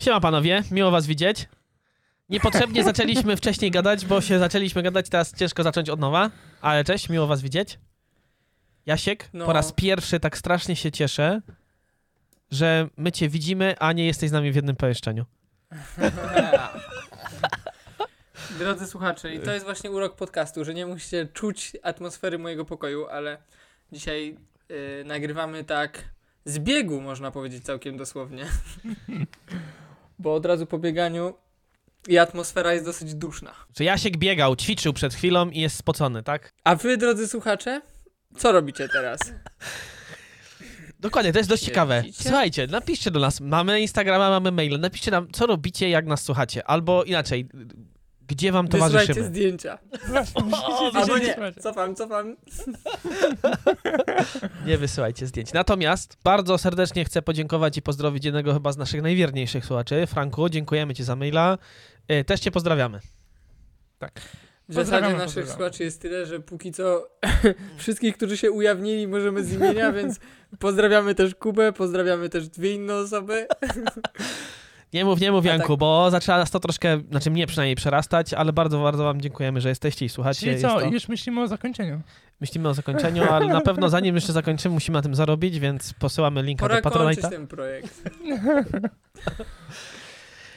[0.00, 1.48] Siema panowie, miło was widzieć.
[2.28, 6.30] Niepotrzebnie zaczęliśmy wcześniej gadać, bo się zaczęliśmy gadać, teraz ciężko zacząć od nowa.
[6.60, 7.78] Ale cześć, miło was widzieć.
[8.86, 9.46] Jasiek, No.
[9.46, 11.40] po raz pierwszy tak strasznie się cieszę,
[12.50, 15.24] że my cię widzimy, a nie jesteś z nami w jednym pomieszczeniu.
[18.58, 23.06] Drodzy słuchacze, i to jest właśnie urok podcastu, że nie musicie czuć atmosfery mojego pokoju,
[23.06, 23.38] ale
[23.92, 24.36] dzisiaj
[24.70, 26.04] y, nagrywamy tak
[26.44, 28.46] z biegu, można powiedzieć całkiem dosłownie.
[30.20, 31.34] Bo od razu po bieganiu
[32.08, 33.54] i atmosfera jest dosyć duszna.
[33.78, 36.52] Że Jasiek biegał, ćwiczył przed chwilą i jest spocony, tak?
[36.64, 37.80] A wy, drodzy słuchacze,
[38.36, 39.20] co robicie teraz?
[41.00, 42.04] Dokładnie, to jest dość ciekawe.
[42.12, 43.40] Słuchajcie, napiszcie do nas.
[43.40, 44.80] Mamy Instagrama, mamy maile.
[44.80, 46.66] Napiszcie nam, co robicie, jak nas słuchacie.
[46.66, 47.48] Albo inaczej,
[48.30, 49.26] gdzie wam Wysyłajcie towarzyszymy.
[49.26, 49.78] zdjęcia.
[50.08, 52.36] Właśnie, musicie Albo nie, cofam, cofam.
[54.66, 55.52] Nie wysyłajcie zdjęć.
[55.52, 60.06] Natomiast bardzo serdecznie chcę podziękować i pozdrowić jednego chyba z naszych najwierniejszych słuchaczy.
[60.06, 61.58] Franku, dziękujemy ci za maila.
[62.12, 63.00] Y, Też cię pozdrawiamy.
[63.00, 65.52] W zasadzie Pozdrawiamy, naszych pozdrawiamy.
[65.52, 67.08] słuchaczy jest tyle, że póki co
[67.78, 70.20] wszystkich, którzy się ujawnili, możemy z imienia, więc
[70.58, 73.46] pozdrawiamy też Kubę, pozdrawiamy też dwie inne osoby.
[74.92, 77.76] Nie mów, nie mów A Janku, tak- bo zaczęła nas to troszkę, znaczy mnie przynajmniej
[77.76, 80.40] przerastać, ale bardzo, bardzo wam dziękujemy, że jesteście i słuchacie.
[80.40, 80.86] Czyli co, to...
[80.86, 82.00] już myślimy o zakończeniu.
[82.40, 86.42] Myślimy o zakończeniu, ale na pewno zanim jeszcze zakończymy, musimy na tym zarobić, więc posyłamy
[86.42, 87.28] linka Pora do Patronite'a.
[87.30, 88.02] ten projekt.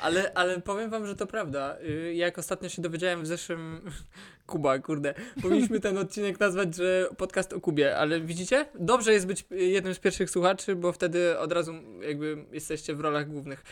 [0.02, 1.78] Ale, ale powiem wam, że to prawda.
[1.84, 3.82] Y, Jak ostatnio się dowiedziałem w zeszłym...
[4.48, 5.14] Kuba, kurde.
[5.42, 8.66] Powinniśmy ten odcinek nazwać, że podcast o Kubie, ale widzicie?
[8.80, 13.30] Dobrze jest być jednym z pierwszych słuchaczy, bo wtedy od razu jakby jesteście w rolach
[13.30, 13.64] głównych.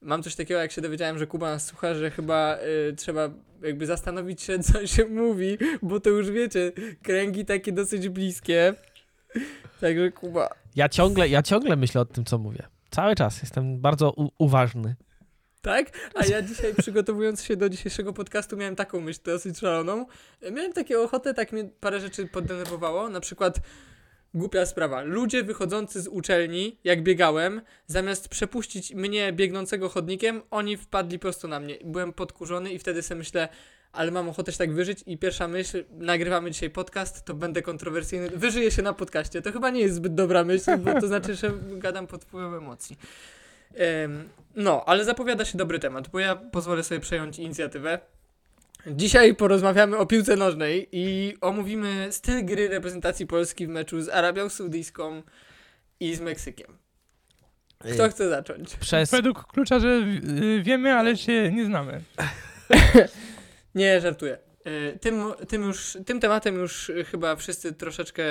[0.00, 2.58] Mam coś takiego, jak się dowiedziałem, że Kuba nas słucha, że chyba
[2.90, 3.30] y, trzeba
[3.62, 8.74] jakby zastanowić się, co się mówi, bo to już wiecie, kręgi takie dosyć bliskie.
[9.80, 12.66] Także Kuba, Ja ciągle, ja ciągle myślę o tym, co mówię.
[12.90, 14.96] Cały czas jestem bardzo uważny.
[15.62, 15.90] Tak?
[16.14, 20.06] A ja dzisiaj przygotowując się do dzisiejszego podcastu miałem taką myśl dosyć szaloną.
[20.52, 23.08] Miałem takie ochotę, tak mnie parę rzeczy poddenerwowało.
[23.08, 23.60] Na przykład
[24.38, 25.02] głupia sprawa.
[25.02, 31.60] Ludzie wychodzący z uczelni, jak biegałem, zamiast przepuścić mnie biegnącego chodnikiem, oni wpadli prosto na
[31.60, 31.74] mnie.
[31.84, 33.48] Byłem podkurzony i wtedy sobie myślę,
[33.92, 38.30] ale mam ochotę się tak wyżyć i pierwsza myśl, nagrywamy dzisiaj podcast, to będę kontrowersyjny.
[38.30, 39.42] Wyżyję się na podcaście.
[39.42, 42.98] To chyba nie jest zbyt dobra myśl, bo to znaczy, że gadam pod wpływem emocji.
[43.74, 47.98] Em, no, ale zapowiada się dobry temat, bo ja pozwolę sobie przejąć inicjatywę.
[48.86, 54.48] Dzisiaj porozmawiamy o piłce nożnej i omówimy styl gry reprezentacji Polski w meczu z Arabią
[54.48, 55.22] Saudyjską
[56.00, 56.78] i z Meksykiem.
[57.94, 58.76] Kto chce zacząć?
[58.76, 59.10] Przez...
[59.10, 62.02] Według klucza, że y, wiemy, ale się nie znamy.
[63.74, 64.38] Nie, żartuję.
[64.64, 68.22] E, Tym, tym, już, tym tematem już chyba wszyscy troszeczkę,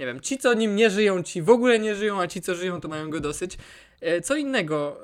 [0.00, 2.54] nie wiem, ci co nim nie żyją, ci w ogóle nie żyją, a ci co
[2.54, 3.58] żyją to mają go dosyć.
[4.22, 5.00] Co innego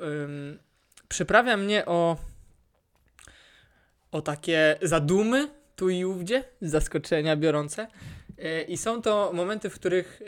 [1.08, 2.16] przyprawia mnie o,
[4.12, 7.87] o takie zadumy tu i ówdzie, zaskoczenia biorące.
[8.39, 10.23] E, I są to momenty, w których,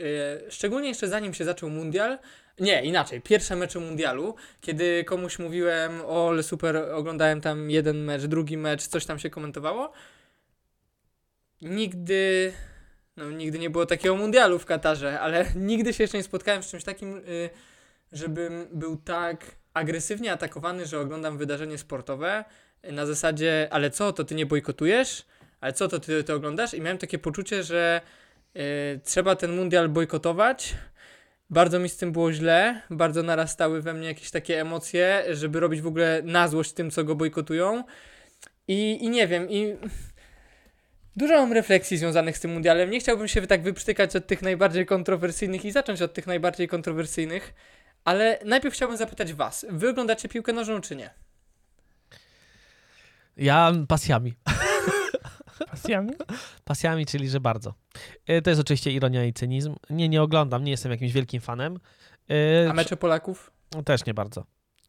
[0.46, 2.18] e, szczególnie jeszcze zanim się zaczął mundial,
[2.60, 8.22] nie, inaczej, pierwsze mecze mundialu, kiedy komuś mówiłem, o, ale super, oglądałem tam jeden mecz,
[8.22, 9.92] drugi mecz, coś tam się komentowało.
[11.62, 12.52] Nigdy,
[13.16, 16.70] no nigdy nie było takiego mundialu w Katarze, ale nigdy się jeszcze nie spotkałem z
[16.70, 17.50] czymś takim, y,
[18.12, 22.44] żebym był tak agresywnie atakowany, że oglądam wydarzenie sportowe
[22.92, 25.26] na zasadzie, ale co, to ty nie bojkotujesz?
[25.60, 26.74] Ale co, to ty to oglądasz?
[26.74, 28.00] I miałem takie poczucie, że
[28.56, 30.74] y, trzeba ten mundial bojkotować.
[31.50, 35.80] Bardzo mi z tym było źle, bardzo narastały we mnie jakieś takie emocje, żeby robić
[35.80, 37.84] w ogóle na złość tym, co go bojkotują.
[38.68, 39.76] I, i nie wiem, i
[41.16, 42.90] dużo mam refleksji związanych z tym mundialem.
[42.90, 47.54] Nie chciałbym się tak wyprztykać od tych najbardziej kontrowersyjnych i zacząć od tych najbardziej kontrowersyjnych,
[48.04, 51.10] ale najpierw chciałbym zapytać was, wy oglądacie piłkę nożną czy nie?
[53.36, 54.34] Ja pasjami.
[55.70, 56.12] Pasjami?
[56.64, 57.74] Pasjami, czyli że bardzo.
[58.30, 59.74] Y, To jest oczywiście ironia i cynizm.
[59.90, 61.78] Nie, nie oglądam, nie jestem jakimś wielkim fanem.
[62.30, 63.50] Y, A mecze Polaków?
[63.74, 64.44] No, Też nie bardzo.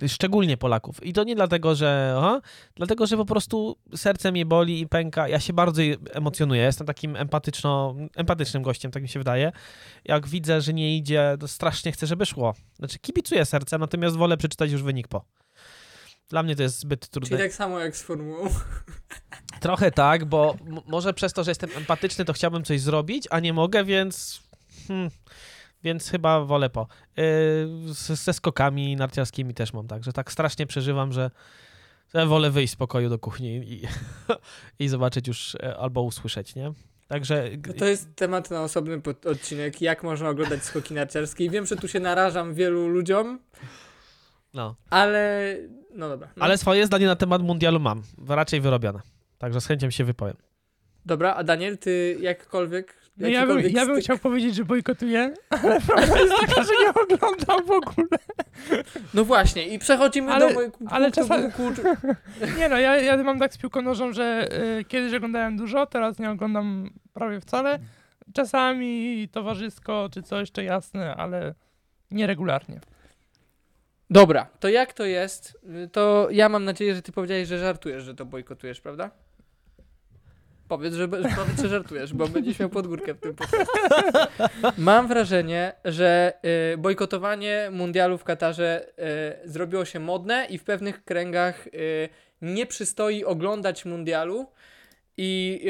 [0.07, 1.03] Szczególnie Polaków.
[1.05, 2.15] I to nie dlatego, że.
[2.17, 2.41] Aha,
[2.75, 5.27] dlatego, że po prostu serce mnie boli i pęka.
[5.27, 5.81] Ja się bardzo
[6.13, 6.61] emocjonuję.
[6.61, 9.51] Jestem takim empatyczno, empatycznym gościem, tak mi się wydaje.
[10.05, 12.53] Jak widzę, że nie idzie, to strasznie chcę, żeby szło.
[12.73, 15.25] Znaczy, kibicuję sercem, natomiast wolę przeczytać już wynik po.
[16.29, 17.29] Dla mnie to jest zbyt trudne.
[17.29, 18.47] Czyli tak samo jak z formułą.
[19.61, 20.55] Trochę tak, bo
[20.87, 24.41] może przez to, że jestem empatyczny, to chciałbym coś zrobić, a nie mogę, więc.
[24.87, 25.09] Hmm,
[25.83, 26.87] więc chyba wolę po.
[27.17, 27.23] Yy,
[27.93, 31.31] z- ze skokami narciarskimi też mam tak, że tak strasznie przeżywam, że,
[32.13, 33.81] że wolę wyjść z pokoju do kuchni i,
[34.85, 36.73] i zobaczyć już e, albo usłyszeć, nie?
[37.07, 37.49] Także.
[37.67, 41.45] No to jest temat na osobny odcinek, jak można oglądać skoki narciarskie.
[41.45, 43.39] I wiem, że tu się narażam wielu ludziom,
[44.53, 44.75] No.
[44.89, 45.55] Ale,
[45.95, 46.27] no dobra.
[46.35, 46.43] No.
[46.43, 48.01] Ale swoje zdanie na temat mundialu mam.
[48.27, 48.99] Raczej wyrobione.
[49.37, 50.35] Także z chęcią się wypowiem.
[51.05, 53.05] Dobra, a Daniel, ty jakkolwiek...
[53.17, 56.89] No ja bym, ja bym chciał powiedzieć, że bojkotuję, ale prawda jest taka, że nie
[56.89, 58.07] oglądam w ogóle.
[59.13, 61.51] No właśnie, i przechodzimy Ale- do mojego ale czasami-
[62.59, 64.47] Nie no, ja, ja mam tak z piłką nożą, że
[64.79, 67.79] y, kiedyś oglądałem dużo, teraz nie oglądam prawie wcale.
[68.33, 71.55] Czasami towarzysko czy coś, to jasne, ale
[72.11, 72.79] nieregularnie.
[74.09, 75.59] Dobra, to jak to jest?
[75.91, 79.11] To ja mam nadzieję, że ty powiedziałeś, że żartujesz, że to bojkotujesz, prawda?
[80.67, 83.73] Powiedz, że, powiedz, że żartujesz, bo będziesz miał podgórkę w tym podcaście.
[84.77, 86.33] Mam wrażenie, że
[86.73, 88.87] y, bojkotowanie mundialu w Katarze
[89.45, 92.09] y, zrobiło się modne i w pewnych kręgach y,
[92.41, 94.47] nie przystoi oglądać mundialu
[95.17, 95.61] i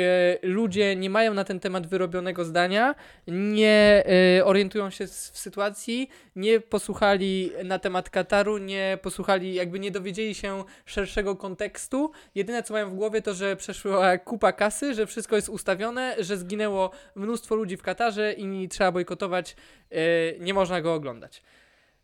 [0.44, 2.96] y, ludzie nie mają na ten temat wyrobionego zdania,
[3.28, 4.04] nie
[4.40, 10.36] y, orientują się w sytuacji, nie posłuchali na temat Kataru, nie posłuchali, jakby nie dowiedzieli
[10.36, 12.12] się szerszego kontekstu.
[12.36, 16.38] Jedyne co mają w głowie to, że przeszła kupa kasy, że wszystko jest ustawione, że
[16.38, 19.56] zginęło mnóstwo ludzi w Katarze i trzeba bojkotować,
[19.92, 19.98] yy,
[20.40, 21.42] nie można go oglądać.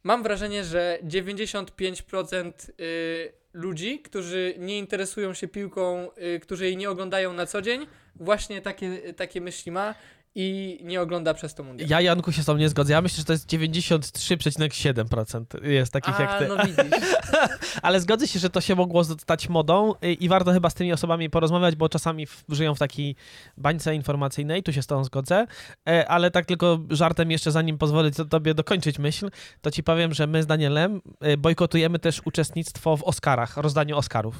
[0.03, 6.89] Mam wrażenie, że 95% yy, ludzi, którzy nie interesują się piłką, yy, którzy jej nie
[6.89, 9.95] oglądają na co dzień, właśnie takie, takie myśli ma
[10.35, 11.89] i nie ogląda przez to mundial.
[11.89, 12.93] Ja, Janku, się z tobą nie zgodzę.
[12.93, 16.47] Ja myślę, że to jest 93,7% jest takich A, jak ty.
[16.47, 17.07] no widzisz.
[17.81, 21.29] Ale zgodzę się, że to się mogło stać modą i warto chyba z tymi osobami
[21.29, 23.15] porozmawiać, bo czasami w, żyją w takiej
[23.57, 25.47] bańce informacyjnej, tu się z tobą zgodzę,
[25.89, 29.29] E, ale tak tylko żartem jeszcze, zanim pozwolę to- tobie dokończyć myśl,
[29.61, 34.35] to ci powiem, że my z Danielem y, bojkotujemy też uczestnictwo w Oscarach, rozdaniu Oscarów.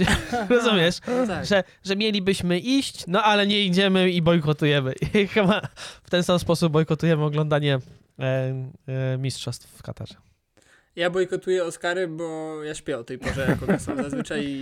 [0.48, 0.96] Rozumiesz?
[1.06, 1.46] No tak.
[1.46, 4.92] Że, że mielibyśmy iść, no ale nie idziemy i bojkotujemy.
[5.22, 5.60] I chyba
[6.02, 7.78] w ten sam sposób bojkotujemy oglądanie
[8.18, 8.54] e,
[8.88, 10.14] e, mistrzostw w Katarze.
[10.96, 14.58] Ja bojkotuję Oscary, bo ja śpię o tej porze jako kasol zazwyczaj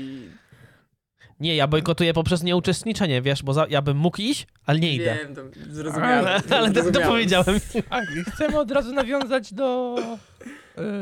[1.41, 5.19] Nie, ja bojkotuję poprzez nieuczestniczenie, wiesz, bo za, ja bym mógł iść, ale nie idę.
[5.23, 6.27] wiem, to zrozumiałem.
[6.27, 7.61] Ale, ale to, to powiedziałem.
[7.91, 8.01] A
[8.35, 9.97] chcemy od razu nawiązać do,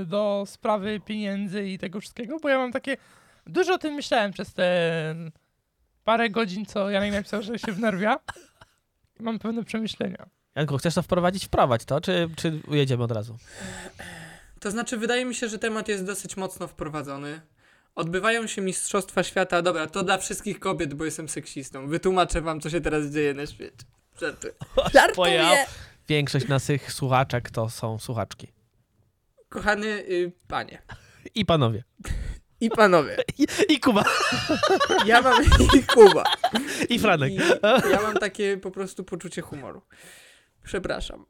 [0.03, 2.97] y, do sprawy pieniędzy i tego wszystkiego, bo ja mam takie.
[3.49, 5.15] Dużo o tym myślałem przez te
[6.05, 8.19] parę godzin, co Janek napisał, że się wnerwia.
[9.21, 10.27] Mam pewne przemyślenia.
[10.55, 13.37] Janku, chcesz to wprowadzić, wprowadź to, czy, czy ujedziemy od razu?
[14.61, 17.41] To znaczy, wydaje mi się, że temat jest dosyć mocno wprowadzony.
[17.95, 19.62] Odbywają się Mistrzostwa Świata.
[19.62, 21.89] Dobra, to dla wszystkich kobiet, bo jestem seksistą.
[21.89, 23.85] Wytłumaczę wam, co się teraz dzieje na świecie.
[24.21, 24.55] Żartuję.
[25.15, 25.56] Pojał.
[26.09, 28.53] Większość naszych słuchaczek to są słuchaczki.
[29.49, 30.83] Kochany y, panie
[31.35, 31.85] I panowie.
[32.61, 34.05] I panowie, I, i Kuba.
[35.07, 35.45] ja mam
[35.77, 36.25] i Kuba.
[36.89, 37.33] I Franek.
[37.33, 37.37] I
[37.91, 39.83] ja mam takie po prostu poczucie humoru.
[40.65, 41.25] Przepraszam.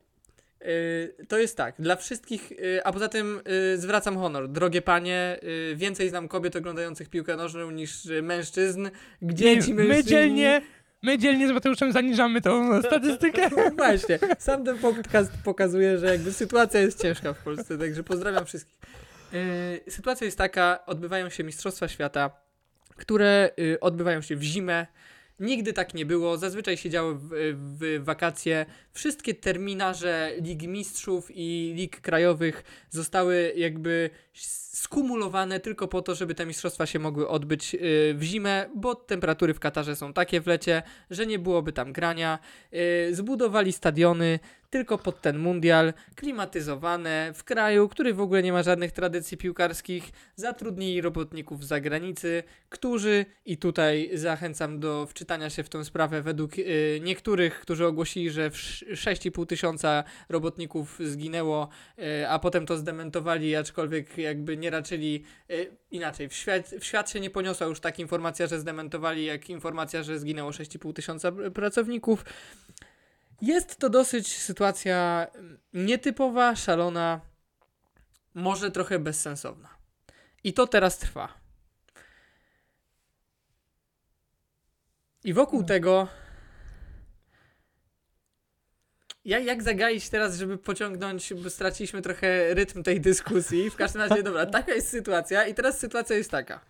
[0.61, 3.41] Yy, to jest tak, dla wszystkich, yy, a poza tym
[3.73, 4.49] yy, zwracam honor.
[4.49, 5.41] Drogie panie,
[5.75, 8.89] więcej znam kobiet oglądających piłkę nożną niż mężczyzn.
[9.23, 10.11] Gdzie ci my mężczyźni?
[10.11, 10.63] dzielnie,
[11.03, 13.51] my dzielnie z Mateuszem zaniżamy tą statystykę.
[13.77, 18.79] Właśnie, sam ten podcast pokazuje, że jakby sytuacja jest ciężka w Polsce, także pozdrawiam wszystkich.
[19.33, 22.31] Yy, sytuacja jest taka, odbywają się Mistrzostwa Świata,
[22.97, 24.87] które yy, odbywają się w zimę.
[25.41, 27.29] Nigdy tak nie było, zazwyczaj się działo w,
[27.79, 28.67] w wakacje.
[28.93, 34.11] Wszystkie terminarze Lig Mistrzów i Lig Krajowych zostały jakby
[34.79, 37.81] skumulowane tylko po to, żeby te mistrzostwa się mogły odbyć yy,
[38.15, 42.39] w zimę, bo temperatury w Katarze są takie w lecie, że nie byłoby tam grania.
[42.73, 44.39] Yy, zbudowali stadiony
[44.71, 50.11] tylko pod ten mundial, klimatyzowane, w kraju, który w ogóle nie ma żadnych tradycji piłkarskich,
[50.37, 56.59] zatrudnili robotników z zagranicy, którzy, i tutaj zachęcam do wczytania się w tę sprawę, według
[56.59, 61.69] yy, niektórych, którzy ogłosili, że w sz- 6,5 tysiąca robotników zginęło,
[62.29, 66.29] a potem to zdementowali, aczkolwiek jakby nie raczyli yy, inaczej.
[66.29, 70.19] W świat, w świat się nie poniosła już tak informacja, że zdementowali, jak informacja, że
[70.19, 72.25] zginęło 6,5 tysiąca pr- pracowników.
[73.43, 77.21] Jest to dosyć sytuacja mm, nietypowa, szalona,
[78.35, 79.69] może trochę bezsensowna.
[80.45, 81.35] I to teraz trwa.
[85.25, 86.09] I wokół tego.
[89.29, 93.71] Ja, jak zagaić teraz, żeby pociągnąć, bo straciliśmy trochę rytm tej dyskusji.
[93.71, 95.47] W każdym razie, dobra, taka jest sytuacja.
[95.47, 96.61] I teraz sytuacja jest taka.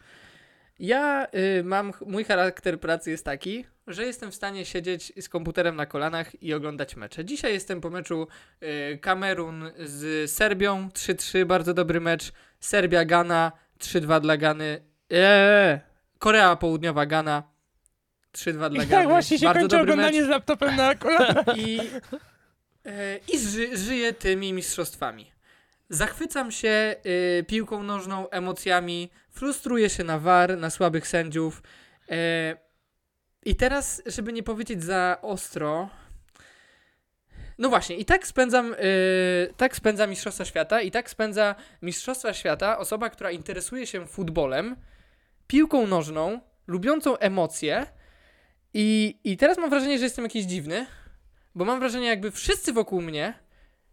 [0.79, 1.27] Ja
[1.59, 5.87] y, mam, mój charakter pracy jest taki, że jestem w stanie siedzieć z komputerem na
[5.87, 7.25] kolanach i oglądać mecze.
[7.25, 8.27] Dzisiaj jestem po meczu
[8.62, 12.33] y, Kamerun z Serbią 3-3, bardzo dobry mecz.
[12.61, 14.83] Serbia Gana 3-2 dla Gany.
[15.11, 15.79] Eee,
[16.19, 17.43] Korea Południowa Gana
[18.35, 18.87] 3-2 dla Gany.
[18.87, 20.27] tak właśnie się bardzo kończy oglądanie mecz.
[20.27, 21.59] z laptopem na kolanach.
[21.59, 21.81] I,
[23.28, 25.33] i ży, żyję tymi mistrzostwami.
[25.90, 26.97] Zachwycam się
[27.40, 31.62] y, piłką nożną, emocjami, frustruję się na war, na słabych sędziów.
[32.11, 32.14] Y,
[33.45, 35.90] I teraz, żeby nie powiedzieć za ostro.
[37.59, 42.78] No właśnie, i tak spędzam, y, tak spędza Mistrzostwa Świata, i tak spędza Mistrzostwa Świata
[42.78, 44.76] osoba, która interesuje się futbolem,
[45.47, 47.87] piłką nożną, lubiącą emocje.
[48.75, 50.87] I, I teraz mam wrażenie, że jestem jakiś dziwny,
[51.55, 53.35] bo mam wrażenie, jakby wszyscy wokół mnie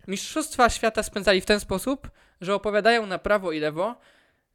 [0.08, 3.96] Mistrzostwa Świata spędzali w ten sposób, że opowiadają na prawo i lewo,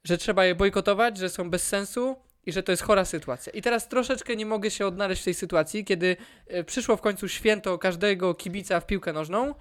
[0.03, 2.15] że trzeba je bojkotować, że są bez sensu
[2.45, 3.53] i że to jest chora sytuacja.
[3.53, 6.17] I teraz troszeczkę nie mogę się odnaleźć w tej sytuacji, kiedy
[6.47, 9.55] e, przyszło w końcu święto każdego kibica w piłkę nożną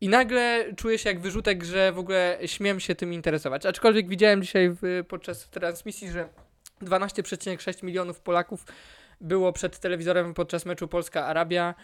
[0.00, 3.66] i nagle czuję się jak wyrzutek, że w ogóle śmiem się tym interesować.
[3.66, 6.28] Aczkolwiek widziałem dzisiaj w, podczas transmisji, że
[6.82, 8.64] 12,6 milionów Polaków
[9.20, 11.74] było przed telewizorem podczas meczu Polska-Arabia,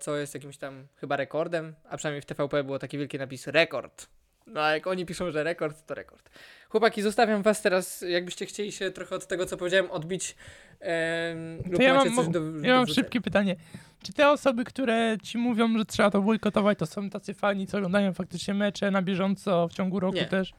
[0.00, 4.06] co jest jakimś tam chyba rekordem, a przynajmniej w TVP było taki wielki napis rekord.
[4.46, 6.30] No a jak oni piszą, że rekord, to rekord.
[6.68, 10.36] Chłopaki, zostawiam was teraz, jakbyście chcieli się trochę od tego, co powiedziałem, odbić.
[10.80, 13.56] em, lub To ja macie mam, coś do, ja do mam szybkie pytanie.
[14.02, 17.76] Czy te osoby, które ci mówią, że trzeba to bojkotować, to są tacy fani, co
[17.76, 20.26] oglądają faktycznie mecze na bieżąco w ciągu roku Nie.
[20.26, 20.52] też?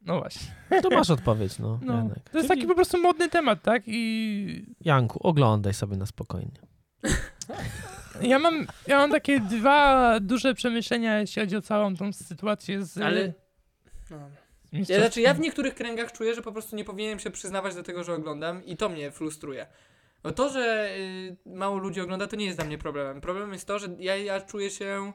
[0.00, 0.46] No właśnie.
[0.82, 1.80] To masz odpowiedź, no.
[1.82, 3.82] No, to jest Czyli, taki po prostu modny temat, tak?
[3.86, 6.60] I Janku, oglądaj sobie na spokojnie.
[8.20, 12.98] Ja mam, ja mam takie dwa duże przemyślenia, jeśli chodzi o całą tą sytuację z
[12.98, 13.32] Ale.
[14.10, 14.30] No.
[14.84, 17.74] z Ja, znaczy, ja w niektórych kręgach czuję, że po prostu nie powinienem się przyznawać
[17.74, 19.66] do tego, że oglądam i to mnie frustruje.
[20.22, 23.20] Bo to, że y, mało ludzi ogląda, to nie jest dla mnie problemem.
[23.20, 25.12] Problemem jest to, że ja, ja czuję się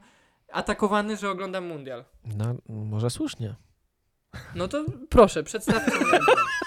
[0.52, 2.06] atakowany, że oglądam mundial.
[2.38, 3.56] No, może słusznie.
[4.56, 5.92] No to proszę, przedstawcie.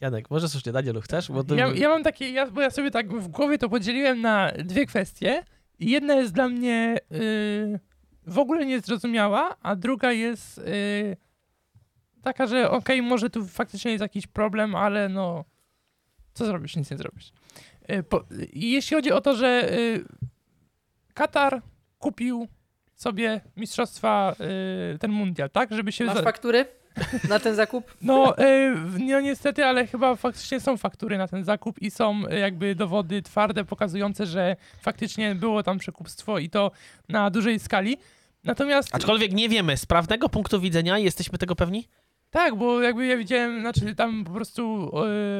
[0.00, 1.26] Janek, może słusznie, Danielu, chcesz?
[1.48, 1.54] To...
[1.54, 4.86] Ja, ja mam takie, ja, bo ja sobie tak w głowie to podzieliłem na dwie
[4.86, 5.44] kwestie.
[5.80, 7.80] Jedna jest dla mnie y,
[8.26, 11.16] w ogóle niezrozumiała, a druga jest y,
[12.22, 15.44] taka, że okej, może tu faktycznie jest jakiś problem, ale no
[16.34, 16.76] co zrobisz?
[16.76, 17.32] Nic nie zrobisz.
[17.90, 20.04] Y, po, jeśli chodzi o to, że y,
[21.14, 21.62] Katar
[21.98, 22.48] kupił
[22.94, 24.36] sobie mistrzostwa,
[24.94, 25.74] y, ten mundial, tak?
[25.74, 26.04] Żeby się...
[26.04, 26.66] Masz faktury
[27.28, 27.94] na ten zakup?
[28.02, 32.38] no, y, no niestety, ale chyba faktycznie są faktury na ten zakup i są y,
[32.38, 36.70] jakby dowody twarde pokazujące, że faktycznie było tam przekupstwo i to
[37.08, 37.96] na dużej skali.
[38.44, 41.88] Natomiast Aczkolwiek nie wiemy, z prawnego punktu widzenia jesteśmy tego pewni?
[42.30, 44.90] tak, bo jakby ja widziałem, znaczy tam po prostu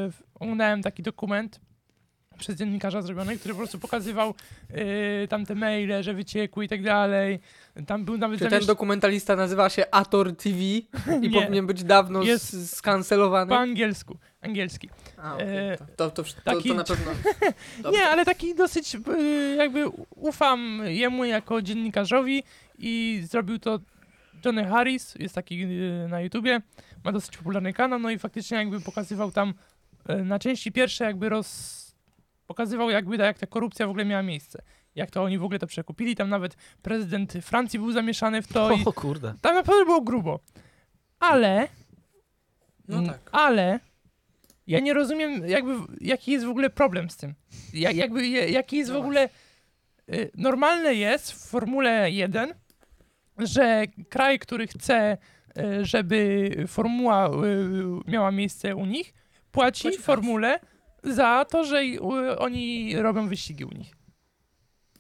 [0.08, 1.61] y, oglądałem taki dokument
[2.38, 4.34] przez dziennikarza zrobiony, który po prostu pokazywał
[5.24, 7.40] y, tam te maile, że wyciekły i tak dalej.
[7.86, 10.84] Tam był nawet Czy ten zamieszcz- dokumentalista nazywa się Ator TV i
[11.20, 11.30] Nie.
[11.40, 13.48] powinien być dawno Jest skancelowany?
[13.48, 14.88] po angielsku, angielski.
[15.18, 17.12] A, e, to, to, to, to, taki- to na pewno.
[17.92, 22.42] Nie, ale taki dosyć y, jakby ufam jemu jako dziennikarzowi
[22.78, 23.80] i zrobił to
[24.44, 26.60] Johnny Harris, jest taki y, na YouTubie,
[27.04, 29.54] ma dosyć popularny kanał, no i faktycznie jakby pokazywał tam
[30.10, 31.83] y, na części pierwsze jakby roz...
[32.46, 34.62] pokazywał jakby jak ta korupcja w ogóle miała miejsce.
[34.94, 38.72] Jak to oni w ogóle to przekupili, tam nawet prezydent Francji był zamieszany w to
[38.72, 39.34] i O kurde.
[39.40, 40.40] tam naprawdę było grubo.
[41.20, 41.68] Ale
[42.88, 43.20] No Mm, tak.
[43.32, 43.80] Ale
[44.66, 47.34] ja nie rozumiem, jakby, jaki jest w ogóle problem z tym.
[47.72, 49.28] Ja, jakby, jaki jest w No ogóle.
[50.14, 52.54] Y, normalne jest w Formule 1,
[53.38, 55.18] że kraj, który chce,
[55.58, 57.30] y, żeby formuła y,
[58.10, 59.14] miała miejsce u nich,
[59.52, 60.60] płaci Płaci formule
[61.04, 61.82] za to, że
[62.38, 63.94] oni robią wyścigi u nich.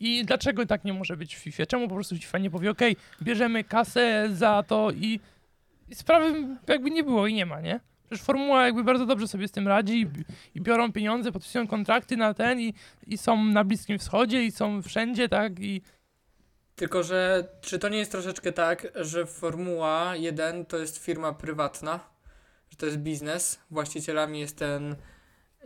[0.00, 1.66] I dlaczego tak nie może być w FIFA?
[1.66, 2.80] Czemu po prostu FIFA nie powie, ok,
[3.22, 5.20] bierzemy kasę za to i,
[5.88, 7.80] i sprawy jakby nie było i nie ma, nie?
[8.06, 10.06] Przecież formuła jakby bardzo dobrze sobie z tym radzi i,
[10.54, 12.74] i biorą pieniądze, podpisują kontrakty na ten i,
[13.06, 15.60] i są na Bliskim Wschodzie i są wszędzie, tak?
[15.60, 15.82] I
[16.76, 22.00] Tylko, że czy to nie jest troszeczkę tak, że Formuła 1 to jest firma prywatna,
[22.70, 24.96] że to jest biznes, właścicielami jest ten,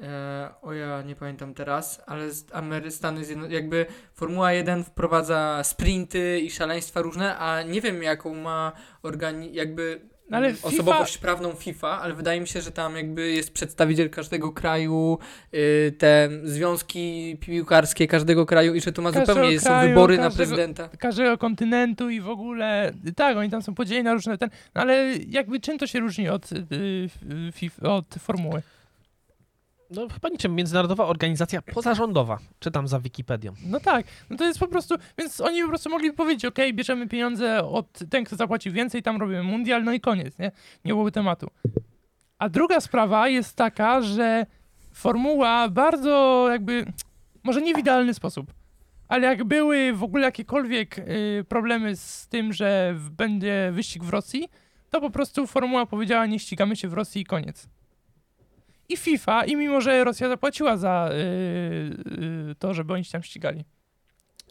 [0.02, 5.61] e, o ja nie pamiętam teraz, ale z Amery, Stany Zjednoczone, jakby Formuła 1 wprowadza
[5.64, 8.73] sprinty i szaleństwa różne, a nie wiem jaką ma
[9.05, 10.00] organi- jakby
[10.31, 14.11] ale mm, FIFA- osobowość prawną FIFA, ale wydaje mi się, że tam jakby jest przedstawiciel
[14.11, 15.19] każdego kraju,
[15.55, 20.17] y, te związki piłkarskie każdego kraju i że tu ma Każdego zupełnie, są kraju, wybory
[20.17, 20.88] na każdego- prezydenta.
[20.99, 25.12] każdego kontynentu i w ogóle, tak, oni tam są podzieleni na różne ten, no ale
[25.28, 26.57] jakby czym to się różni od, y,
[27.49, 28.62] y, FIFA, od formuły?
[29.90, 30.54] No chyba niczym.
[30.54, 32.38] Międzynarodowa organizacja pozarządowa.
[32.59, 33.54] Czytam za Wikipedią.
[33.66, 37.09] No tak, no to jest po prostu, więc oni po prostu mogli powiedzieć, ok, bierzemy
[37.09, 40.52] pieniądze od ten, kto zapłaci więcej, tam robimy mundial, no i koniec, nie?
[40.85, 41.50] Nie byłoby tematu.
[42.38, 44.47] A druga sprawa jest taka, że
[44.92, 46.92] formuła bardzo jakby,
[47.45, 48.54] może nie w idealny sposób,
[49.09, 54.49] ale jak były w ogóle jakiekolwiek y, problemy z tym, że będzie wyścig w Rosji,
[54.90, 57.68] to po prostu formuła powiedziała, nie ścigamy się w Rosji i koniec.
[58.88, 61.14] I FIFA, i mimo, że Rosja zapłaciła za y,
[62.50, 63.64] y, to, żeby oni się tam ścigali.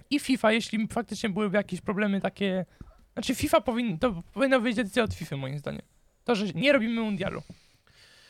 [0.10, 2.66] I FIFA, jeśli faktycznie byłyby jakieś problemy takie...
[3.14, 5.82] Znaczy FIFA powinna, to powinna wyjść decyzja od FIFA moim zdaniem.
[6.24, 7.42] To, że nie robimy mundialu.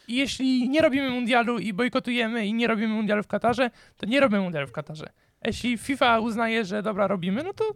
[0.08, 4.20] I jeśli nie robimy mundialu i bojkotujemy i nie robimy mundialu w Katarze, to nie
[4.20, 5.10] robimy mundialu w Katarze.
[5.46, 7.74] Jeśli FIFA uznaje, że dobra, robimy, no to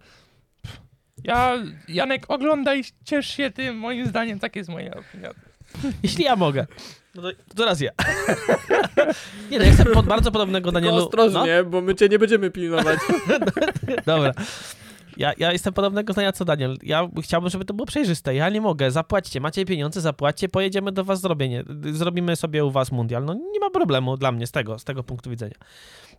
[0.62, 0.82] pff,
[1.24, 1.56] ja,
[1.88, 5.30] Janek, oglądaj, ciesz się tym, moim zdaniem, tak jest moja opinia.
[6.04, 6.68] Jeśli ja mogę.
[7.15, 7.91] No to, to teraz ja.
[9.51, 11.03] nie no, jestem pod bardzo podobnego Tylko Danielu.
[11.06, 13.00] ostrożnie, bo my cię nie będziemy pilnować.
[13.27, 13.39] No,
[14.15, 14.34] dobra.
[15.18, 16.77] Ja, ja jestem podobnego zdania co Daniel.
[16.84, 18.36] Ja chciałbym, żeby to było przejrzyste.
[18.36, 18.91] Ja nie mogę.
[18.91, 19.39] Zapłaćcie.
[19.39, 21.63] Macie pieniądze, zapłaćcie, pojedziemy do was zrobienie.
[21.91, 23.25] Zrobimy sobie u was mundial.
[23.25, 25.56] No nie ma problemu dla mnie z tego, z tego punktu widzenia.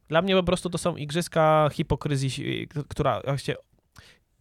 [0.08, 3.56] Dla mnie po prostu to są igrzyska hipokryzji, która właściwie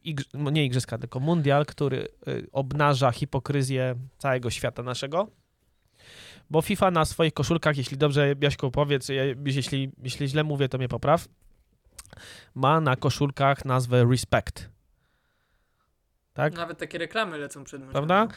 [0.04, 5.28] Igr no nie igrzyska, tylko mundial, który y, obnaża hipokryzję całego świata naszego.
[6.52, 9.08] Bo FIFA na swoich koszulkach, jeśli dobrze, Jaśku, powiedz,
[9.46, 11.28] jeśli, jeśli źle mówię, to mnie popraw,
[12.56, 14.70] ma na koszulkach nazwę Respect.
[16.34, 16.54] Tak?
[16.54, 17.92] Nawet takie reklamy lecą przed meczem.
[17.92, 18.28] Prawda?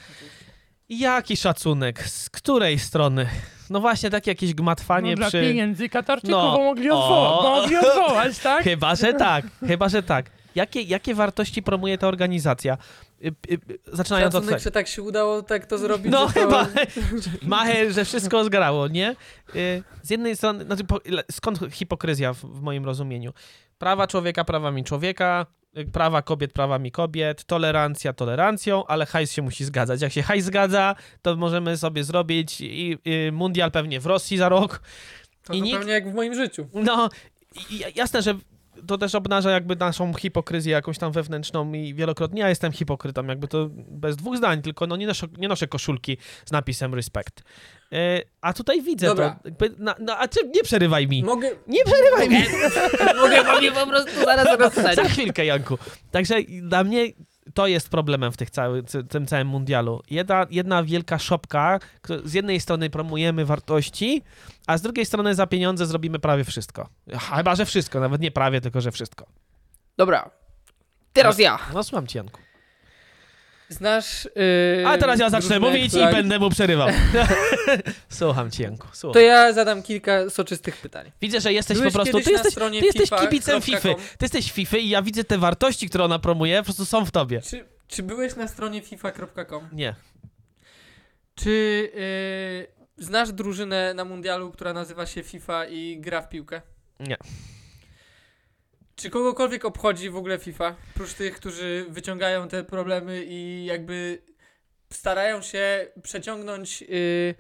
[0.89, 2.09] Jaki szacunek?
[2.09, 3.29] Z której strony?
[3.71, 5.41] No właśnie, takie jakieś gmatwanie no, dla przy...
[5.41, 6.59] pieniędzy Katarczyków No.
[6.59, 8.65] mogli, mogli odwołać, tak?
[8.65, 9.45] Chyba, że tak.
[9.67, 10.31] Chyba, że tak.
[10.55, 12.79] Jakie, jakie wartości promuje ta organizacja?
[13.25, 13.59] Y, y, y,
[13.93, 14.65] zaczynając od Szacunek, tego.
[14.65, 16.33] że tak się udało tak to zrobić, No to...
[16.33, 16.67] chyba,
[17.43, 19.17] machę, że wszystko zgrało, nie?
[20.03, 20.83] Z jednej strony, znaczy,
[21.31, 23.33] skąd hipokryzja w, w moim rozumieniu?
[23.79, 25.47] Prawa człowieka prawami człowieka,
[25.93, 30.03] prawa kobiet prawami kobiet, tolerancja tolerancją, ale hajs się musi zgadzać.
[30.03, 34.49] Jak się hajs zgadza, to możemy sobie zrobić i, i mundial pewnie w Rosji za
[34.49, 34.81] rok.
[35.43, 36.69] To I nikt- zupełnie jak w moim życiu.
[36.75, 37.09] No,
[37.71, 38.35] i jasne, że
[38.87, 43.49] to też obnaża jakby naszą hipokryzję jakąś tam wewnętrzną i wielokrotnie ja jestem hipokrytą, jakby
[43.49, 47.43] to bez dwóch zdań, tylko no nie noszę, nie noszę koszulki z napisem respect.
[47.93, 49.31] E, a tutaj widzę Dobra.
[49.43, 49.49] to.
[49.49, 51.23] Jakby, na, no, a czy nie przerywaj mi.
[51.25, 52.47] Mogę, Nie przerywaj mi.
[53.21, 54.97] mogę wam je po prostu zaraz rozstać.
[54.97, 55.79] Za chwilkę, Janku.
[56.11, 57.07] Także dla mnie
[57.55, 60.03] to jest problemem w tych cały,cy- tym całym mundialu.
[60.11, 61.81] Jedna, jedna wielka szopka,
[62.25, 64.23] z jednej strony promujemy wartości,
[64.67, 66.89] a z drugiej strony za pieniądze zrobimy prawie wszystko.
[67.37, 69.27] Chyba, że wszystko, nawet nie prawie, tylko że wszystko.
[69.97, 70.31] Dobra.
[71.13, 71.59] Teraz ja.
[71.75, 72.41] No słucham cię, Janku.
[73.69, 74.29] Znasz...
[74.79, 76.89] Yy, A teraz ja zacznę mówić która- i będę mu przerywał.
[78.09, 78.89] słucham cię, Janku.
[78.89, 79.23] To Słucham.
[79.23, 81.13] ja zadam kilka soczystych pytań.
[81.21, 82.21] Widzę, że jesteś Byłeś po prostu...
[82.21, 83.95] Ty na jesteś, stronie ty jesteś FIFA kibicem FIFA.
[83.95, 87.11] Ty jesteś FIFA i ja widzę te wartości, które ona promuje, po prostu są w
[87.11, 87.41] tobie.
[87.43, 89.69] Czy, czy byłeś na stronie fifa.com?
[89.73, 89.95] Nie.
[91.35, 91.91] Czy
[92.99, 96.63] yy, znasz drużynę na mundialu, która nazywa się FIFA i gra w piłkę?
[97.01, 97.17] Nie.
[98.97, 100.77] Czy kogokolwiek obchodzi w ogóle FIFA?
[100.95, 104.23] Prócz tych, którzy wyciągają te problemy i jakby
[104.91, 106.83] starają się przeciągnąć.
[106.83, 107.35] Yy,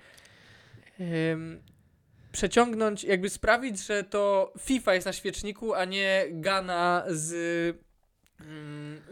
[1.01, 1.63] ym,
[2.33, 7.77] przeciągnąć, jakby sprawić, że to FIFA jest na świeczniku, a nie Ghana z,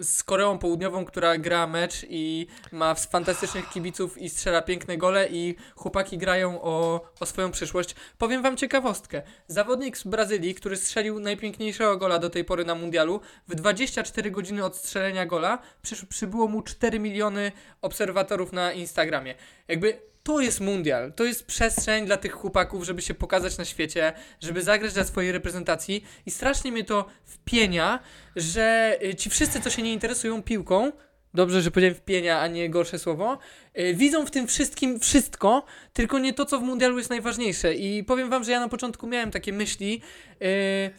[0.00, 5.54] z Koreą Południową, która gra mecz i ma fantastycznych kibiców i strzela piękne gole i
[5.76, 7.94] chłopaki grają o, o swoją przyszłość.
[8.18, 9.22] Powiem wam ciekawostkę.
[9.48, 14.64] Zawodnik z Brazylii, który strzelił najpiękniejszego gola do tej pory na mundialu, w 24 godziny
[14.64, 19.34] od strzelenia gola przysz, przybyło mu 4 miliony obserwatorów na Instagramie.
[19.68, 24.12] Jakby to jest mundial, to jest przestrzeń dla tych chłopaków, żeby się pokazać na świecie,
[24.40, 27.98] żeby zagrać dla swojej reprezentacji i strasznie mnie to wpienia,
[28.36, 30.92] że y, ci wszyscy, co się nie interesują piłką,
[31.34, 33.38] dobrze, że powiedziałem wpienia, a nie gorsze słowo,
[33.78, 37.74] y, widzą w tym wszystkim wszystko, tylko nie to, co w mundialu jest najważniejsze.
[37.74, 40.02] I powiem wam, że ja na początku miałem takie myśli,
[40.42, 40.90] y,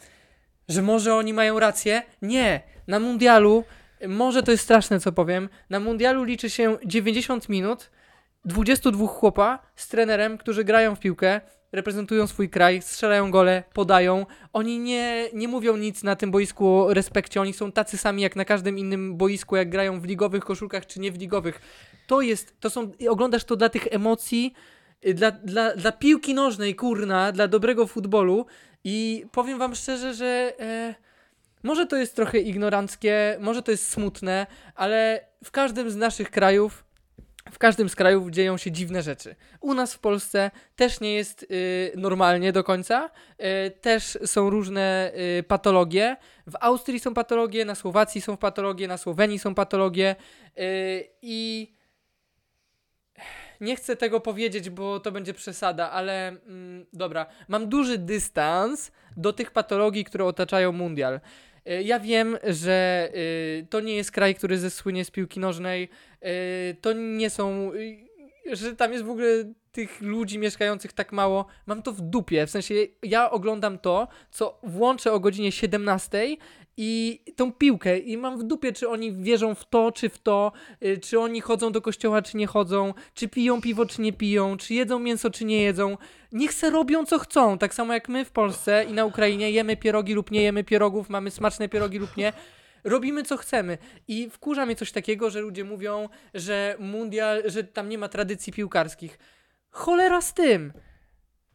[0.67, 2.01] że może oni mają rację.
[2.21, 3.63] Nie, na mundialu,
[4.07, 7.89] może to jest straszne, co powiem, na mundialu liczy się 90 minut,
[8.45, 14.25] 22 chłopa z trenerem, którzy grają w piłkę, reprezentują swój kraj, strzelają gole, podają.
[14.53, 18.35] Oni nie, nie mówią nic na tym boisku o respekcie, oni są tacy sami jak
[18.35, 21.61] na każdym innym boisku, jak grają w ligowych koszulkach czy nie w ligowych.
[22.07, 24.53] To jest, to są, oglądasz to dla tych emocji,
[25.05, 28.45] y, dla, dla, dla piłki nożnej, kurna, dla dobrego futbolu
[28.83, 30.95] i powiem wam szczerze, że e,
[31.63, 36.82] może to jest trochę ignoranckie, może to jest smutne, ale w każdym z naszych krajów
[37.53, 39.35] w każdym z krajów dzieją się dziwne rzeczy.
[39.61, 43.09] U nas w Polsce też nie jest y, normalnie do końca.
[43.67, 46.17] Y, też są różne y, patologie.
[46.47, 50.15] W Austrii są patologie, na Słowacji są patologie, na Słowenii są patologie.
[50.59, 51.73] Y, I
[53.61, 57.25] nie chcę tego powiedzieć, bo to będzie przesada, ale mm, dobra.
[57.47, 61.19] Mam duży dystans do tych patologii, które otaczają mundial.
[61.69, 65.89] Y, Ja wiem, że y, to nie jest kraj, który zesłynie z piłki nożnej.
[66.25, 67.71] y, To nie są.
[68.51, 71.45] Że tam jest w ogóle tych ludzi mieszkających tak mało.
[71.65, 72.47] Mam to w dupie.
[72.47, 72.73] W sensie
[73.03, 76.37] ja oglądam to, co włączę o godzinie 17
[76.77, 80.51] i tą piłkę i mam w dupie, czy oni wierzą w to, czy w to,
[80.85, 84.57] y, czy oni chodzą do kościoła, czy nie chodzą, czy piją piwo, czy nie piją,
[84.57, 85.97] czy jedzą mięso, czy nie jedzą.
[86.31, 87.57] Niech se robią, co chcą.
[87.57, 91.09] Tak samo jak my w Polsce i na Ukrainie jemy pierogi lub nie jemy pierogów,
[91.09, 92.33] mamy smaczne pierogi lub nie.
[92.83, 93.77] Robimy co chcemy.
[94.07, 98.53] I wkurza mnie coś takiego, że ludzie mówią, że mundial, że tam nie ma tradycji
[98.53, 99.19] piłkarskich.
[99.69, 100.73] Cholera z tym!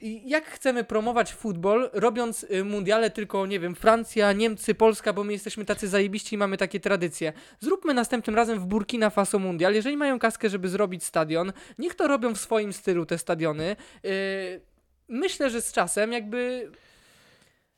[0.01, 5.33] Jak chcemy promować futbol, robiąc y, mundiale tylko, nie wiem, Francja, Niemcy, Polska, bo my
[5.33, 7.33] jesteśmy tacy zajebiści i mamy takie tradycje.
[7.61, 9.75] Zróbmy następnym razem w Burkina Faso mundial.
[9.75, 13.77] Jeżeli mają kaskę, żeby zrobić stadion, niech to robią w swoim stylu te stadiony.
[14.03, 14.11] Yy,
[15.09, 16.71] myślę, że z czasem jakby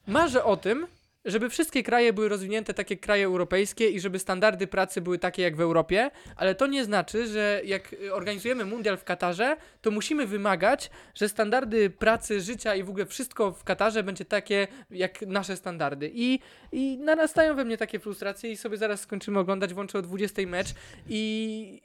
[0.06, 0.86] marzę o tym,
[1.24, 5.42] żeby wszystkie kraje były rozwinięte tak jak kraje europejskie i żeby standardy pracy były takie
[5.42, 10.26] jak w Europie, ale to nie znaczy, że jak organizujemy mundial w Katarze, to musimy
[10.26, 15.56] wymagać, że standardy pracy, życia i w ogóle wszystko w Katarze będzie takie jak nasze
[15.56, 16.10] standardy.
[16.14, 16.38] I,
[16.72, 20.68] i narastają we mnie takie frustracje i sobie zaraz skończymy oglądać, włączę o 20 mecz
[21.08, 21.82] i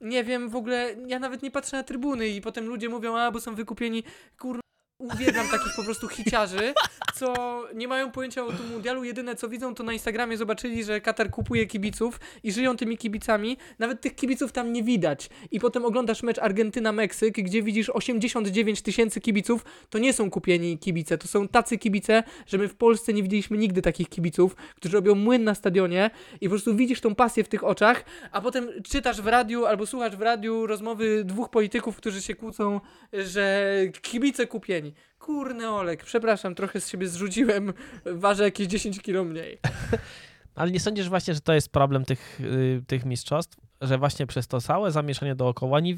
[0.00, 3.30] nie wiem, w ogóle ja nawet nie patrzę na trybuny i potem ludzie mówią, a
[3.30, 4.04] bo są wykupieni,
[4.38, 4.60] kur...
[4.98, 6.74] Uwielbiam takich po prostu hiciarzy,
[7.14, 9.04] co nie mają pojęcia o tym mundialu.
[9.04, 13.56] Jedyne co widzą, to na Instagramie zobaczyli, że Katar kupuje kibiców i żyją tymi kibicami.
[13.78, 15.30] Nawet tych kibiców tam nie widać.
[15.50, 19.64] I potem oglądasz mecz Argentyna-Meksyk, gdzie widzisz 89 tysięcy kibiców.
[19.90, 23.58] To nie są kupieni kibice, to są tacy kibice, że my w Polsce nie widzieliśmy
[23.58, 27.48] nigdy takich kibiców, którzy robią młyn na stadionie i po prostu widzisz tą pasję w
[27.48, 32.22] tych oczach, a potem czytasz w radiu albo słuchasz w radiu rozmowy dwóch polityków, którzy
[32.22, 32.80] się kłócą,
[33.12, 34.83] że kibice kupieni.
[35.18, 37.72] Kurny Olek, przepraszam, trochę z siebie zrzuciłem,
[38.04, 39.58] ważę jakieś 10 kilo mniej.
[40.54, 43.56] Ale nie sądzisz właśnie, że to jest problem tych, y, tych mistrzostw?
[43.80, 45.96] Że właśnie przez to całe zamieszanie dookoła, nie,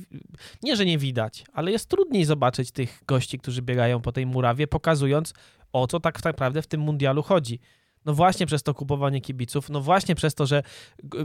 [0.62, 4.66] nie, że nie widać, ale jest trudniej zobaczyć tych gości, którzy biegają po tej murawie,
[4.66, 5.34] pokazując
[5.72, 7.60] o co tak naprawdę w tym mundialu chodzi.
[8.06, 10.62] No właśnie przez to kupowanie kibiców, no właśnie przez to, że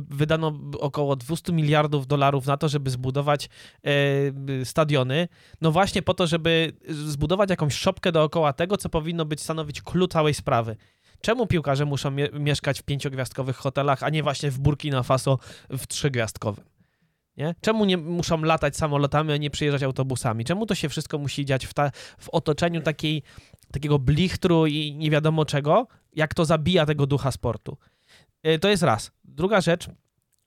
[0.10, 3.50] wydano około 200 miliardów dolarów na to, żeby zbudować
[3.84, 5.28] e, stadiony,
[5.62, 10.08] no właśnie po to, żeby zbudować jakąś szopkę dookoła tego, co powinno być stanowić clue
[10.08, 10.76] całej sprawy.
[11.22, 15.40] Czemu piłkarze muszą mie- mieszkać w pięciogwiazdkowych hotelach, a nie właśnie w Burkina Faso
[15.70, 16.66] w trzygwiazdkowym?
[17.38, 17.56] Nie?
[17.62, 20.46] Czemu nie muszą latać samolotami, a nie przyjeżdżać autobusami?
[20.46, 23.24] Czemu to się wszystko musi dziać w, ta, w otoczeniu takiej,
[23.72, 27.78] takiego blichtru i nie wiadomo czego, jak to zabija tego ducha sportu?
[28.48, 29.12] Y, To jest raz.
[29.26, 29.88] Druga rzecz,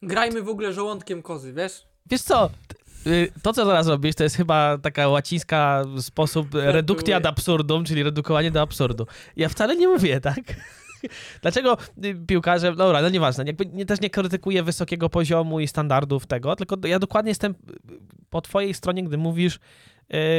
[0.02, 1.86] Grajmy w ogóle żołądkiem kozy, wiesz?
[2.10, 2.50] wiesz co,
[3.06, 8.02] y, to co zaraz robisz, to jest chyba taka łacińska sposób redukcja ad absurdum, czyli
[8.02, 9.06] redukowanie do absurdu.
[9.36, 10.40] Ja wcale nie mówię, tak?
[11.42, 16.26] Dlaczego y, piłkarze, dobra, no nieważne, jakby nie, też nie krytykuję wysokiego poziomu i standardów
[16.26, 17.54] tego, tylko ja dokładnie jestem
[18.30, 19.58] po twojej stronie, gdy mówisz,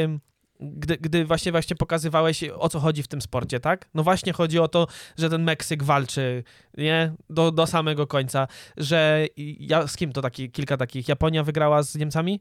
[0.04, 0.20] ym,
[0.60, 3.88] gdy, gdy właśnie, właśnie pokazywałeś, o co chodzi w tym sporcie, tak?
[3.94, 4.86] No właśnie chodzi o to,
[5.18, 6.44] że ten Meksyk walczy,
[6.76, 7.12] nie?
[7.30, 11.96] Do, do samego końca, że ja, z kim to taki, kilka takich, Japonia wygrała z
[11.96, 12.40] Niemcami?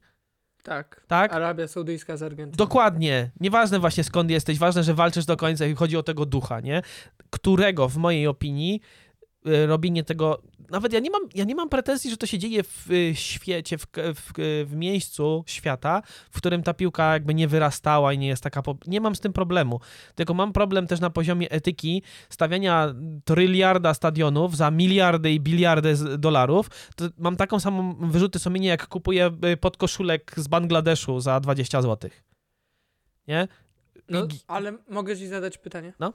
[0.64, 1.02] Tak.
[1.08, 1.34] Tak?
[1.34, 2.58] Arabia Saudyjska z Argentyną.
[2.58, 3.32] Dokładnie.
[3.40, 6.82] Nieważne właśnie skąd jesteś, ważne, że walczysz do końca i chodzi o tego ducha, nie?
[7.30, 8.82] Którego w mojej opinii
[9.68, 12.92] robienie tego, nawet ja nie mam, ja nie mam pretensji, że to się dzieje w
[12.92, 14.32] y, świecie, w, w,
[14.66, 18.78] w miejscu świata, w którym ta piłka jakby nie wyrastała i nie jest taka, po...
[18.88, 19.80] nie mam z tym problemu,
[20.16, 22.94] tylko mam problem też na poziomie etyki stawiania
[23.26, 29.32] tryliarda stadionów za miliardy i biliardy dolarów, to mam taką samą wyrzuty sumienia, jak kupuję
[29.54, 32.10] y, podkoszulek z Bangladeszu za 20 zł.
[33.28, 33.48] Nie?
[34.10, 35.94] No, ale mogę ci zadać pytanie?
[36.00, 36.14] No.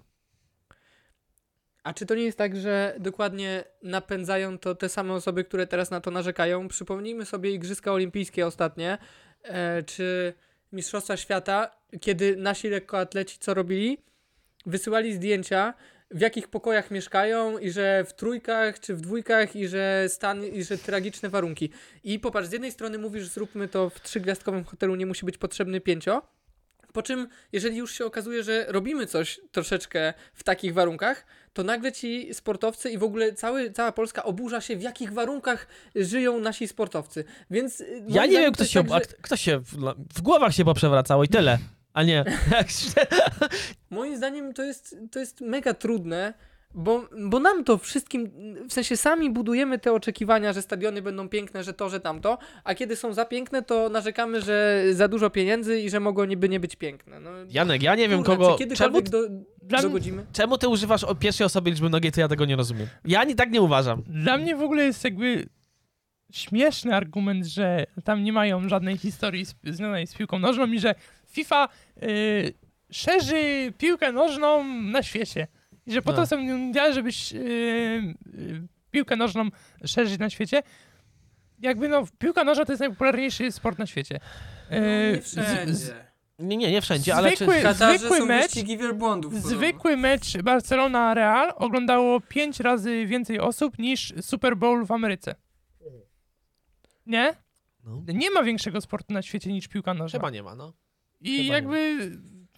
[1.83, 5.91] A czy to nie jest tak, że dokładnie napędzają to te same osoby, które teraz
[5.91, 6.69] na to narzekają?
[6.69, 8.99] Przypomnijmy sobie Igrzyska Olimpijskie ostatnie,
[9.43, 10.35] e, czy
[10.73, 13.99] Mistrzostwa Świata, kiedy nasi lekkoatleci co robili?
[14.67, 15.75] Wysyłali zdjęcia,
[16.11, 20.65] w jakich pokojach mieszkają i że w trójkach czy w dwójkach i że stan i
[20.65, 21.71] że tragiczne warunki.
[22.05, 25.81] I popatrz, z jednej strony mówisz, zróbmy to w trzygwiazdkowym hotelu, nie musi być potrzebny
[25.81, 26.23] pięcio,
[26.93, 31.93] po czym, jeżeli już się okazuje, że robimy coś troszeczkę w takich warunkach, to nagle
[31.93, 36.69] ci sportowcy i w ogóle cały, cała Polska oburza się, w jakich warunkach żyją nasi
[36.69, 37.25] sportowcy.
[37.51, 37.81] Więc.
[37.81, 39.77] y, Ja nie wiem, to kto się, tak, że- kto się w,
[40.15, 41.59] w głowach się poprzewracało i tyle.
[41.93, 42.25] A nie.
[43.91, 46.35] Moim zdaniem to jest, to jest mega trudne,
[46.75, 48.31] bo, bo nam to wszystkim,
[48.69, 52.75] w sensie sami budujemy te oczekiwania, że stadiony będą piękne, że to, że tamto, a
[52.75, 56.61] kiedy są za piękne, to narzekamy, że za dużo pieniędzy i że mogą niby nie
[56.61, 57.21] być piękne.
[57.21, 58.57] No, Janek, ja nie wiem kogo.
[58.59, 59.19] Czy Czemu, do,
[59.63, 60.27] Dla, dogodzimy?
[60.33, 62.87] Czemu ty używasz o pierwszej osobie liczby mnogiej, to ja tego nie rozumiem.
[63.05, 64.03] Ja ani tak nie uważam.
[64.07, 65.47] dla mnie w ogóle jest jakby
[66.33, 70.95] śmieszny argument, że tam nie mają żadnej historii z, związanej z piłką nożną i że
[71.27, 71.69] FIFA
[72.03, 72.55] y,
[72.91, 75.47] szerzy piłkę nożną na świecie.
[75.91, 76.17] I że po No.
[76.17, 79.49] to są mundiale, żebyś y, y, piłkę nożną
[79.85, 80.63] szerzyć na świecie.
[81.59, 84.21] Jakby no, piłka nożna to jest najpopularniejszy sport na świecie.
[84.71, 86.05] No, Y, nie z- z- wszędzie.
[86.39, 87.47] Nie, nie, nie wszędzie, ale czy...
[87.47, 89.35] Zwykły- zwykły mecz- wielbłądów.
[89.35, 95.35] Zwykły mecz Barcelona-Real oglądało 5 razy więcej osób niż Super Bowl w Ameryce.
[97.07, 97.35] Nie?
[97.85, 98.03] No.
[98.15, 100.19] Nie ma większego sportu na świecie niż piłka nożna.
[100.19, 100.73] Chyba nie ma, no.
[101.21, 102.11] I chyba nie jakby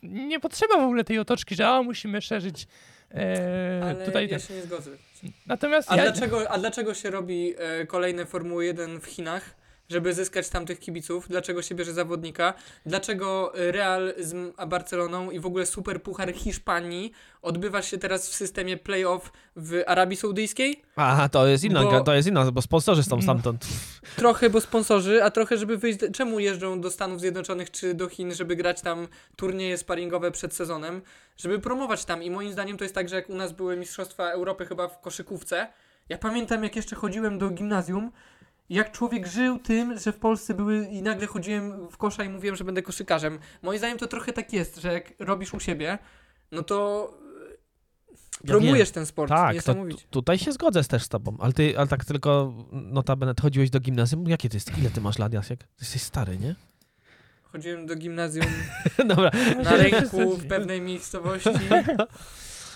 [0.03, 2.67] nie potrzeba w ogóle tej otoczki, że a, musimy szerzyć
[3.15, 4.91] e, Ale tutaj ja się nie zgodzę.
[5.47, 9.62] Natomiast A, ja, dlaczego, a dlaczego się robi e, kolejne Formuły 1 w Chinach?
[9.93, 11.29] Żeby zyskać tamtych kibiców?
[11.29, 12.55] Dlaczego się bierze zawodnika?
[12.87, 18.35] Dlaczego e, Real z Barceloną i w ogóle Super Puchar Hiszpanii odbywa się teraz w
[18.35, 20.83] systemie playoff w Arabii Saudyjskiej?
[20.97, 23.23] Aha, to jest inna, Bo- to jest inna, bo sponsorzy są No.
[23.23, 23.67] stamtąd.
[24.17, 25.99] Trochę, bo sponsorzy, a trochę, żeby wyjść.
[26.15, 31.03] Czemu jeżdżą do Stanów Zjednoczonych czy do Chin, żeby grać tam turnieje sparingowe przed sezonem?
[31.37, 32.23] Żeby promować tam.
[32.23, 35.01] I moim zdaniem to jest tak, że jak u nas były Mistrzostwa Europy chyba w
[35.01, 35.67] koszykówce,
[36.09, 38.13] ja pamiętam jak jeszcze chodziłem do gimnazjum,
[38.73, 42.57] jak człowiek żył tym, że w Polsce były i nagle chodziłem w kosza i mówiłem,
[42.57, 43.39] że będę koszykarzem.
[43.63, 45.99] Moim zdaniem to trochę tak jest, że jak robisz u siebie,
[46.53, 47.09] no to
[47.51, 47.57] e,
[48.45, 49.29] Ja promujesz ten sport.
[49.29, 49.75] Tak, to,
[50.11, 53.81] tutaj się zgodzę też z tobą, ale ty, ale tak tylko notabene, ty chodziłeś do
[53.81, 55.59] gimnazjum, jakie ty jest, ile ty masz lat, Jasiek?
[55.59, 56.55] Ty jesteś stary, nie?
[57.43, 58.47] Chodziłem do gimnazjum
[59.09, 59.31] Dobra,
[59.65, 61.51] na rynku w pewnej miejscowości.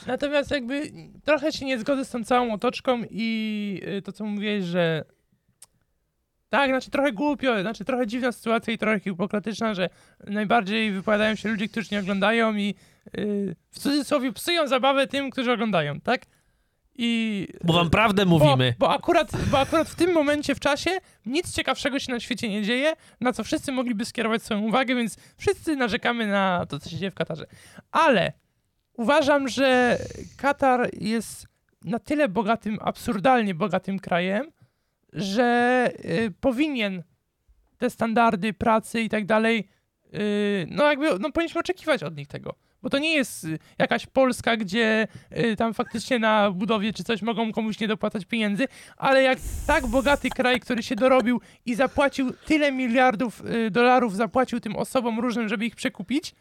[0.07, 0.93] Natomiast jakby
[1.25, 5.05] trochę się nie zgodzę z tą całą otoczką i y, to, co mówiłeś, że
[6.49, 9.89] tak, znaczy trochę głupio, znaczy trochę dziwna sytuacja i trochę hipokratyczna, że
[10.27, 12.75] najbardziej wypowiadają się ludzie, którzy nie oglądają i
[13.19, 16.23] y, w cudzysłowie psują zabawę tym, którzy oglądają, tak?
[16.99, 18.75] I bo wam prawdę mówimy.
[18.79, 20.91] Bo, bo, akurat, bo akurat w tym momencie w czasie
[21.27, 25.17] nic ciekawszego się na świecie nie dzieje, na co wszyscy mogliby skierować swoją uwagę, więc
[25.37, 27.47] wszyscy narzekamy na to, co się dzieje w Katarze.
[27.91, 28.33] Ale
[28.93, 29.99] uważam, że
[30.37, 31.47] Katar jest
[31.85, 34.51] na tyle bogatym, absurdalnie bogatym krajem,
[35.17, 37.03] że y, powinien
[37.79, 39.69] te standardy pracy i tak dalej,
[40.15, 42.55] y, no jakby, no powinniśmy oczekiwać od nich tego.
[42.83, 47.23] Bo to nie jest y, jakaś Polska, gdzie y, tam faktycznie na budowie czy coś
[47.23, 52.33] mogą komuś nie dopłacać pieniędzy, ale jak tak bogaty kraj, który się dorobił i zapłacił
[52.33, 56.35] tyle miliardów y, dolarów, zapłacił tym osobom różnym, żeby ich przekupić,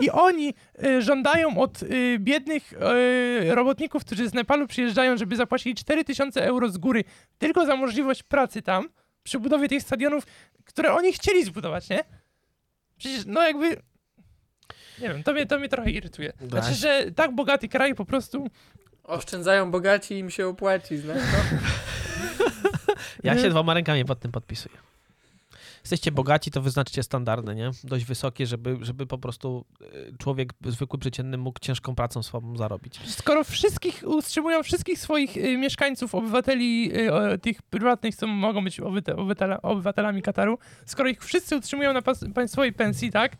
[0.00, 0.54] i oni
[0.84, 6.68] y, żądają od y, biednych y, robotników, którzy z Nepalu przyjeżdżają, żeby zapłacili 4000 euro
[6.68, 7.04] z góry
[7.38, 8.88] tylko za możliwość pracy tam,
[9.22, 10.24] przy budowie tych stadionów,
[10.64, 12.04] które oni chcieli zbudować, nie?
[12.96, 13.68] Przecież, no jakby...
[15.00, 16.32] Nie wiem, to mnie, to mnie trochę irytuje.
[16.48, 18.50] Znaczy, że tak bogaty kraj po prostu...
[19.04, 21.56] Oszczędzają bogaci i im się opłaci, znasz to?
[23.22, 24.93] Ja się dwoma rękami pod tym podpisuję.
[25.84, 27.70] Jesteście bogaci, to wyznaczcie standardy, nie?
[27.84, 33.00] Dość wysokie, żeby, żeby po prostu y, człowiek zwykły, przeciętny mógł ciężką pracą swobą zarobić.
[33.06, 36.92] Skoro wszystkich utrzymują wszystkich swoich y, mieszkańców, obywateli
[37.34, 38.80] y, tych prywatnych, co mogą być
[39.62, 42.02] obywatelami Kataru, skoro ich wszyscy utrzymują na
[42.34, 43.36] państwowej pensji, tak?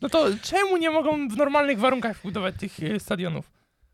[0.00, 3.50] No to czemu nie mogą w normalnych warunkach budować tych stadionów?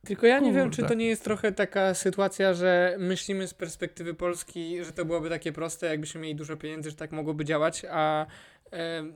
[0.07, 0.89] Tylko ja nie wiem, czy Kurde.
[0.89, 5.53] to nie jest trochę taka sytuacja, że myślimy z perspektywy Polski, że to byłoby takie
[5.53, 8.27] proste, jakbyśmy mieli dużo pieniędzy, że tak mogłoby działać, a
[8.71, 9.15] em,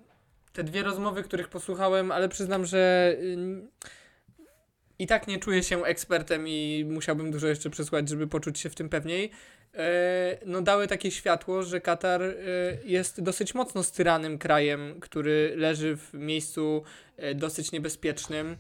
[0.53, 3.69] te dwie rozmowy, których posłuchałem, ale przyznam, że ym,
[4.99, 8.75] i tak nie czuję się ekspertem i musiałbym dużo jeszcze przesłuchać, żeby poczuć się w
[8.75, 9.31] tym pewniej.
[9.75, 12.35] E, no dały takie światło, że Katar e,
[12.85, 16.83] jest dosyć mocno styranym krajem, który leży w miejscu
[17.17, 18.57] e, dosyć niebezpiecznym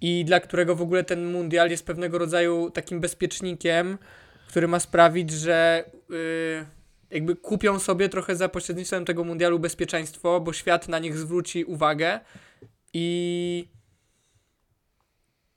[0.00, 3.98] i dla którego w ogóle ten mundial jest pewnego rodzaju takim bezpiecznikiem,
[4.48, 6.66] który ma sprawić, że y,
[7.10, 12.20] jakby kupią sobie trochę za pośrednictwem tego mundialu bezpieczeństwo, bo świat na nich zwróci uwagę
[12.94, 13.68] i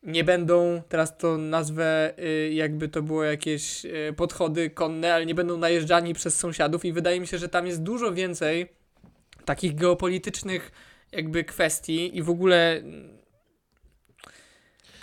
[0.04, 5.36] nie będą, teraz to nazwę y, jakby to było jakieś y, podchody konne, ale nie
[5.36, 8.70] będą najeżdżani przez sąsiadów i wydaje mi się, że tam jest dużo więcej
[9.46, 10.72] takich geopolitycznych
[11.12, 12.84] jakby kwestii i w ogóle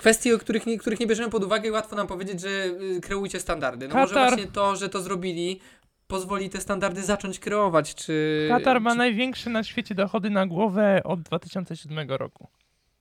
[0.01, 3.01] kwestii, o których nie, których nie bierzemy pod uwagę i łatwo nam powiedzieć, że y,
[3.01, 3.89] kreujcie standardy.
[3.89, 5.61] No może Katar- właśnie to, że to zrobili
[6.07, 8.47] pozwoli te standardy zacząć kreować, czy...
[8.49, 8.99] Katar ma czy...
[8.99, 12.49] największe na świecie dochody na głowę od 2007 roku.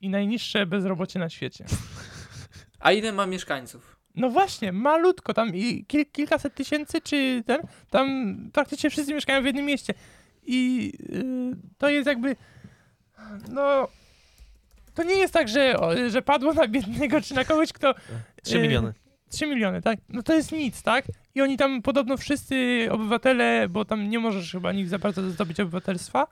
[0.00, 1.64] I najniższe bezrobocie na świecie.
[2.80, 3.96] A ile ma mieszkańców?
[4.14, 7.60] No właśnie, malutko, tam i kil, kilkaset tysięcy, czy ten,
[7.90, 9.94] tam praktycznie wszyscy mieszkają w jednym mieście.
[10.42, 12.36] I y, to jest jakby,
[13.48, 13.88] no,
[15.00, 15.76] to nie jest tak, że,
[16.10, 17.94] że padło na biednego czy na kogoś, kto
[18.42, 18.92] 3 Yy, miliony.
[19.30, 19.98] 3 miliony, tak?
[20.08, 21.04] No to jest nic, tak?
[21.34, 25.60] I oni tam podobno wszyscy obywatele, bo tam nie możesz chyba nikt za bardzo zdobyć
[25.60, 26.26] obywatelstwa,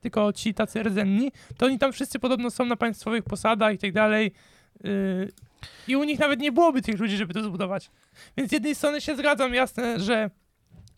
[0.00, 3.92] tylko ci tacy rdzenni, to oni tam wszyscy podobno są na państwowych posadach i tak
[3.92, 4.32] dalej.
[4.84, 5.28] Yy,
[5.88, 7.90] I u nich nawet nie byłoby tych ludzi, żeby to zbudować.
[8.36, 10.30] Więc z jednej strony się zgadzam, jasne, że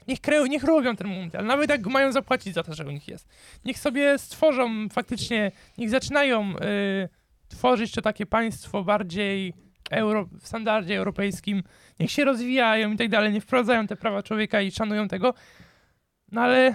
[0.09, 3.09] niech, kreu, niech robią ten mundial, nawet jak mają zapłacić za to, że u nich
[3.09, 3.29] jest.
[3.65, 7.09] Niech sobie stworzą faktycznie, niech zaczynają yy,
[7.49, 9.53] tworzyć to takie państwo bardziej
[9.91, 11.63] euro, w standardzie europejskim,
[12.01, 15.35] niech się rozwijają i tak dalej, nie wprowadzają te prawa człowieka i szanują tego.
[16.33, 16.75] No ale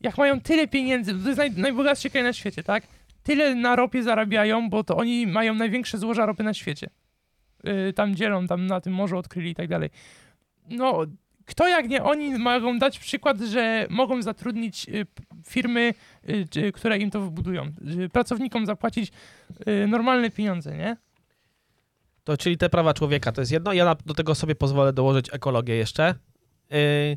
[0.00, 2.86] jak mają tyle pieniędzy, to jest naj, najbogatszy kraj na świecie, tak?
[3.22, 6.90] Tyle na ropie zarabiają, bo to oni mają największe złoża ropy na świecie.
[7.64, 9.90] Yy, tam dzielą, tam na tym morzu odkryli i tak dalej.
[10.70, 11.06] No,
[11.52, 15.06] kto jak nie oni mogą dać przykład, że mogą zatrudnić y,
[15.46, 15.94] firmy,
[16.56, 17.72] y, które im to wybudują.
[18.12, 19.12] Pracownikom zapłacić
[19.68, 20.96] y, normalne pieniądze, nie?
[22.24, 23.72] To czyli te prawa człowieka to jest jedno.
[23.72, 26.14] Ja do tego sobie pozwolę dołożyć ekologię jeszcze.
[26.70, 27.16] Yy,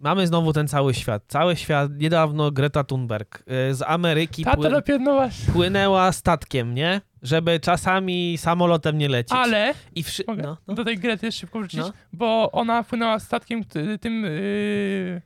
[0.00, 1.22] mamy znowu ten cały świat.
[1.28, 5.36] Cały świat, niedawno Greta Thunberg yy, z Ameryki Tato pły, napierdnowasz.
[5.52, 7.00] płynęła statkiem, nie?
[7.22, 9.32] Żeby czasami samolotem nie lecieć.
[9.38, 10.24] Ale I wszy...
[10.26, 10.42] Mogę?
[10.42, 10.74] no, no.
[10.74, 11.92] do tej Grety szybko wrócić, No.
[12.12, 13.64] bo ona płynęła statkiem
[14.00, 15.22] tym yy,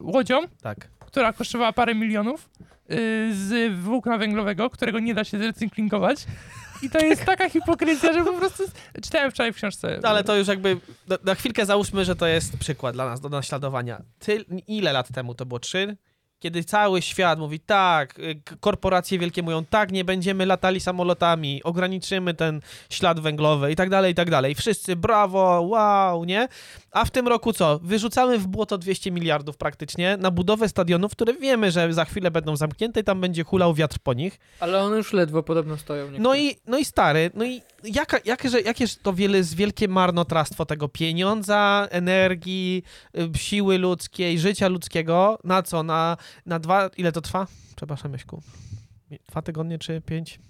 [0.00, 0.88] łodzią, Tak.
[1.00, 2.50] która kosztowała parę milionów
[2.88, 2.96] yy,
[3.34, 6.26] z włókna węglowego, którego nie da się zrecyklingować.
[6.82, 8.62] I to jest taka hipokryzja, że po prostu
[9.02, 10.00] czytałem wczoraj w książce.
[10.02, 13.20] No, ale to już jakby na, na chwilkę załóżmy, że to jest przykład dla nas
[13.20, 14.02] do naśladowania.
[14.18, 15.58] Ty, ile lat temu to było?
[15.58, 15.96] Trzy?
[16.40, 22.34] Kiedy cały świat mówi tak, y, korporacje wielkie mówią tak, nie będziemy latali samolotami, ograniczymy
[22.34, 24.54] ten ślad węglowy i tak dalej, i tak dalej.
[24.54, 26.48] Wszyscy brawo, wow, nie?
[26.90, 27.78] A w tym roku co?
[27.82, 32.56] Wyrzucamy w błoto 200 miliardów praktycznie na budowę stadionów, które wiemy, że za chwilę będą
[32.56, 34.38] zamknięte i tam będzie hulał wiatr po nich.
[34.60, 36.02] Ale one już ledwo podobno stoją.
[36.04, 36.22] niektóre.
[36.22, 40.88] No i, no i stary, no i jaka, jakże, jakież to wiele, wielkie marnotrawstwo tego
[40.88, 42.82] pieniądza, energii,
[43.18, 45.82] y, siły ludzkiej, życia ludzkiego, na co?
[45.82, 46.16] Na,
[46.46, 47.46] na dwa, ile to trwa?
[47.76, 48.42] Przepraszam, Jaśku.
[49.28, 50.40] Dwa tygodnie czy pięć?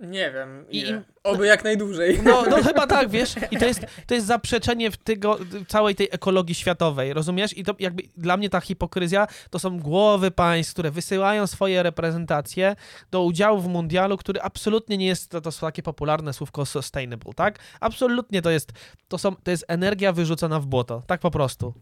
[0.00, 0.64] Nie wiem.
[0.70, 0.84] I-.
[1.24, 2.20] Oby jak najdłużej.
[2.22, 3.34] No, no chyba tak, wiesz?
[3.50, 5.38] I to jest, to jest zaprzeczenie w tego,
[5.68, 7.58] całej tej ekologii światowej, rozumiesz?
[7.58, 12.76] I to jakby dla mnie ta hipokryzja to są głowy państw, które wysyłają swoje reprezentacje
[13.10, 17.34] do udziału w mundialu, który absolutnie nie jest, to, to są takie popularne słówko sustainable,
[17.34, 17.58] tak?
[17.80, 18.72] Absolutnie to jest,
[19.08, 21.74] to są, to jest energia wyrzucona w błoto, tak po prostu.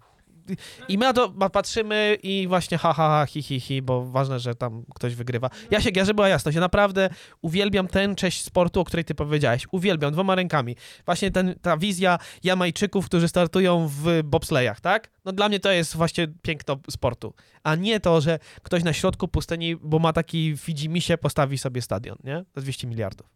[0.89, 4.41] I my na to patrzymy i właśnie ha, ha, ha, hi, hi, hi, bo ważne,
[4.41, 5.51] że tam ktoś wygrywa.
[5.71, 7.11] Ja się, ja, żeby była jasność, ja naprawdę
[7.43, 9.67] uwielbiam tę część sportu, o której ty powiedziałeś.
[9.73, 10.77] Uwielbiam, dwoma rękami.
[11.05, 15.11] Właśnie ten, ta wizja Jamajczyków, którzy startują w bobslejach, tak?
[15.25, 17.35] No dla mnie to jest właśnie piękno sportu.
[17.63, 22.19] A nie to, że ktoś na środku pustyni, bo ma taki widzimisię, postawi sobie stadion,
[22.25, 22.45] nie?
[22.55, 23.27] Za 200 miliardów.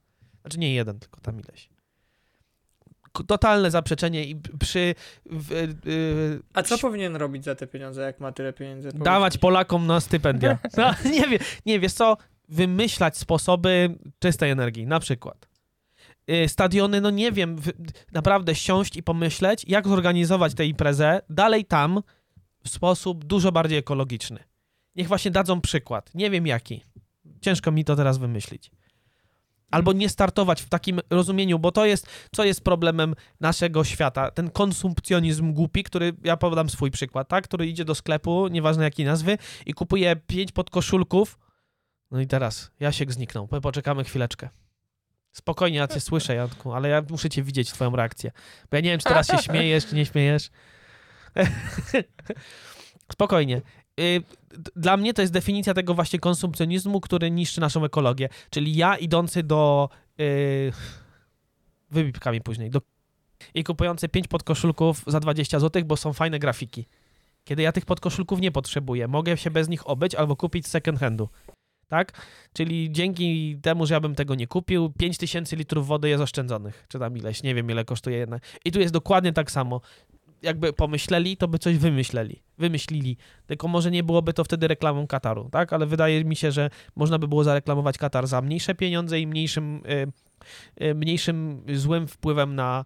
[0.40, 1.71] Znaczy nie jeden, tylko tam ileś.
[3.27, 4.94] Totalne zaprzeczenie i przy...
[5.27, 8.88] W, y, A co powinien robić za te pieniądze, jak ma tyle pieniędzy?
[8.94, 9.38] Dawać.
[9.38, 10.59] Polakom na stypendia.
[10.77, 12.16] No, nie, wie, nie wiesz co,
[12.48, 15.48] wymyślać sposoby czystej energii, na przykład.
[16.31, 17.72] Y, Stadiony, no nie wiem, w,
[18.12, 22.03] naprawdę siąść i pomyśleć, jak zorganizować tę imprezę dalej tam
[22.64, 24.40] w sposób dużo bardziej ekologiczny.
[24.96, 26.14] Niech właśnie dadzą przykład.
[26.14, 26.83] Nie wiem jaki.
[27.40, 28.70] Ciężko mi to teraz wymyślić.
[29.72, 34.30] Albo nie startować w takim rozumieniu, bo to jest, co jest problemem naszego świata.
[34.30, 37.44] Ten konsumpcjonizm głupi, który, ja podam swój przykład, tak?
[37.44, 41.38] Który idzie do sklepu, nieważne jakiej nazwy, i kupuje pięć podkoszulków.
[42.11, 43.48] No i teraz, Jasiek zniknął.
[43.48, 44.48] Po- Poczekamy chwileczkę.
[45.32, 48.30] Spokojnie, ja cię słyszę, Janku, ale ja muszę cię widzieć, twoją reakcję.
[48.70, 50.50] Bo ja nie wiem, czy teraz się śmiejesz, czy nie śmiejesz.
[53.12, 53.62] Spokojnie.
[54.00, 54.22] Y,
[54.76, 58.28] Dla mnie to jest definicja tego właśnie konsumpcjonizmu, który niszczy naszą ekologię.
[58.50, 59.88] Czyli ja idący do...
[60.18, 60.72] Yy,
[61.90, 62.70] wybipkami później.
[62.70, 62.81] Do,
[63.55, 66.87] I kupujący pięć podkoszulków za 20 zł, bo są fajne grafiki.
[67.44, 69.09] Kiedy ja tych podkoszulków nie potrzebuję.
[69.09, 71.28] Mogę się bez nich obyć albo kupić second handu.
[71.88, 72.12] Tak?
[72.52, 76.85] Czyli dzięki temu, że ja bym tego nie kupił, 5000 litrów wody jest oszczędzonych.
[76.88, 78.38] Czy tam ileś, nie wiem ile kosztuje jedna.
[78.64, 79.81] I tu jest dokładnie tak samo.
[80.42, 82.42] Jakby pomyśleli, to by coś wymyśleli.
[82.58, 83.16] Wymyślili.
[83.46, 85.72] Tylko może nie byłoby to wtedy reklamą Kataru, tak?
[85.72, 89.82] Ale wydaje mi się, że można by było zareklamować Katar za mniejsze pieniądze i mniejszym,
[90.80, 92.84] y, y, mniejszym złym wpływem na,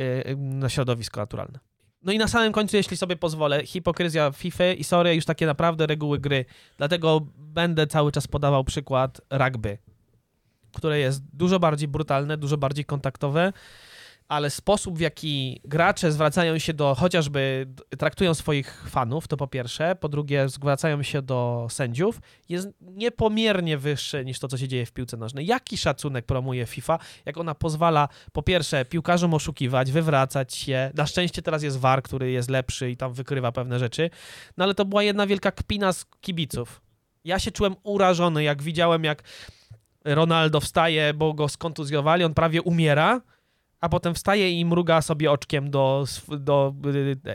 [0.00, 1.58] y, na środowisko naturalne.
[2.02, 5.86] No i na samym końcu, jeśli sobie pozwolę, hipokryzja FIFA i sorry, już takie naprawdę
[5.86, 6.44] reguły gry.
[6.76, 9.78] Dlatego będę cały czas podawał przykład rugby,
[10.72, 13.52] które jest dużo bardziej brutalne, dużo bardziej kontaktowe,
[14.30, 17.66] ale sposób, w jaki gracze zwracają się do, chociażby
[17.98, 24.24] traktują swoich fanów, to po pierwsze, po drugie zwracają się do sędziów, jest niepomiernie wyższy
[24.24, 25.46] niż to, co się dzieje w piłce nożnej.
[25.46, 31.42] Jaki szacunek promuje FIFA, jak ona pozwala, po pierwsze, piłkarzom oszukiwać, wywracać się, na szczęście
[31.42, 34.10] teraz jest VAR, który jest lepszy i tam wykrywa pewne rzeczy,
[34.56, 36.82] no ale to była jedna wielka kpina z kibiców.
[37.24, 39.22] Ja się czułem urażony, jak widziałem, jak
[40.04, 43.20] Ronaldo wstaje, bo go skontuzjowali, on prawie umiera,
[43.80, 46.74] a potem wstaje i mruga sobie oczkiem do, do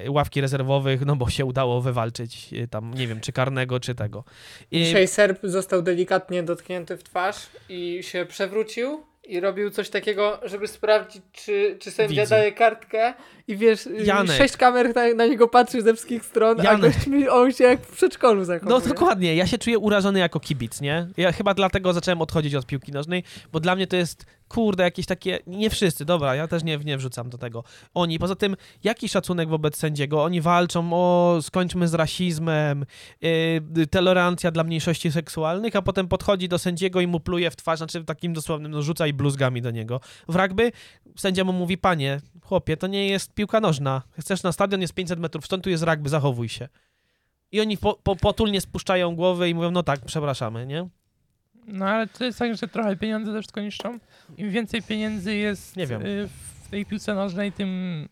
[0.05, 3.95] y, ławki rezerwowych, no bo się udało wywalczyć y, tam, nie wiem, czy karnego, czy
[3.95, 4.23] tego.
[4.71, 10.39] I, Dzisiaj Serb został delikatnie dotknięty w twarz i się przewrócił i robił coś takiego,
[10.43, 12.35] żeby sprawdzić, czy, czy sędzia Widzę.
[12.35, 13.13] daje kartkę
[13.47, 14.37] i wiesz, y, Janek.
[14.37, 16.73] sześć kamer na, na niego patrzy ze wszystkich stron, Janek.
[16.73, 18.79] a gość mi, on się jak w przedszkolu zachowuje.
[18.79, 21.07] No dokładnie, ja się czuję urażony jako kibic, nie?
[21.17, 25.05] Ja chyba dlatego zacząłem odchodzić od piłki nożnej, bo dla mnie to jest, kurde, jakieś
[25.05, 27.63] takie, nie wszyscy, dobra, ja też nie, nie wrzucam do tego.
[27.93, 30.23] Oni, poza tym, jaki szacunek wobec sędziego?
[30.23, 32.85] Oni walczą o skończmy z rasizmem,
[33.21, 37.77] yy, tolerancja dla mniejszości seksualnych, a potem podchodzi do sędziego i mu pluje w twarz,
[37.77, 39.99] znaczy w takim dosłownym, no rzuca i bluzgami do niego.
[40.27, 40.71] W rugby
[41.15, 44.01] sędzia mu mówi, panie, chłopie, to nie jest piłka nożna.
[44.19, 46.69] Chcesz na stadion, jest 500 metrów stąd, tu jest rugby, zachowuj się.
[47.51, 50.87] I oni po, po, potulnie spuszczają głowy i mówią, no tak, przepraszamy, nie?
[51.67, 53.99] No ale to jest tak, że trochę pieniądze też wszystko niszczą.
[54.37, 56.05] Im więcej pieniędzy jest Nie wiem.
[56.05, 56.29] y,
[56.63, 58.09] w tej piłce nożnej, tym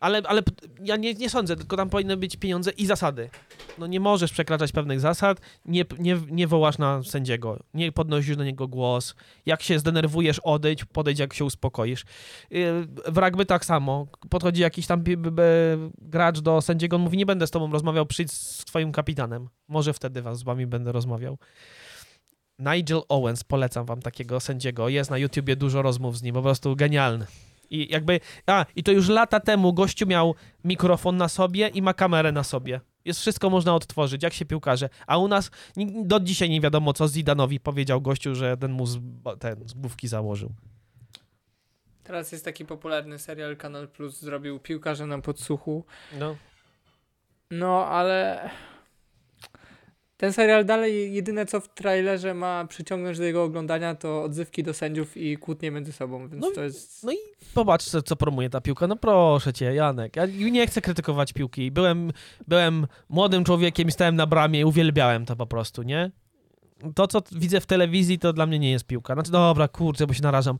[0.00, 0.42] Ale, ale
[0.84, 3.30] ja nie, nie sądzę, tylko tam powinny być pieniądze i zasady.
[3.78, 8.44] No nie możesz przekraczać pewnych zasad, nie, nie, nie wołasz na sędziego, nie podnosisz do
[8.44, 9.14] niego głos.
[9.46, 12.04] Jak się zdenerwujesz, odejdź, podejdź jak się uspokoisz.
[12.50, 14.06] Yy, W rugby tak samo.
[14.30, 15.04] Podchodzi jakiś tam
[15.98, 19.48] gracz do sędziego, on mówi, nie będę z tobą rozmawiał, przyjdź z twoim kapitanem.
[19.68, 21.38] Może wtedy was, z wami będę rozmawiał.
[22.58, 24.88] Nigel Owens, polecam wam takiego sędziego.
[24.88, 27.26] Jest na YouTubie dużo rozmów z nim, po prostu genialny.
[27.70, 31.94] I jakby, a, i to już lata temu gościu miał mikrofon na sobie i ma
[31.94, 32.80] kamerę na sobie.
[33.04, 34.88] Jest wszystko można odtworzyć, jak się piłkarze.
[35.06, 35.50] A u nas
[36.04, 38.98] do dzisiaj nie wiadomo, co Zidanowi powiedział gościu, że ten mu z,
[39.38, 40.52] ten, z główki założył.
[42.04, 45.84] Teraz jest taki popularny serial Kanal Plus, zrobił piłkarze na podsłuchu.
[46.18, 46.36] No.
[47.50, 48.50] No, ale
[50.18, 54.74] ten serial dalej jedyne co w trailerze ma przyciągnąć do jego oglądania to odzywki do
[54.74, 57.04] sędziów i kłótnie między sobą, więc No, to jest...
[57.04, 57.16] no i
[57.54, 58.86] Popatrz, co, co promuje ta piłka.
[58.86, 60.16] No proszę cię, Janek.
[60.16, 61.70] Ja nie chcę krytykować piłki.
[61.70, 62.12] Byłem,
[62.48, 66.10] byłem młodym człowiekiem i stałem na bramie i uwielbiałem to po prostu, nie?
[66.94, 69.14] To, co widzę w telewizji, to dla mnie nie jest piłka.
[69.14, 70.58] Znaczy, dobra, kurczę, bo się narażam.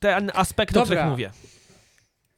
[0.00, 0.96] Te aspekty, o Dobra.
[0.96, 1.30] których mówię.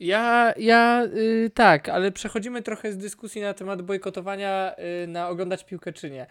[0.01, 4.75] Ja, ja y, tak, ale przechodzimy trochę z dyskusji na temat bojkotowania
[5.05, 6.27] y, na oglądać piłkę czy nie.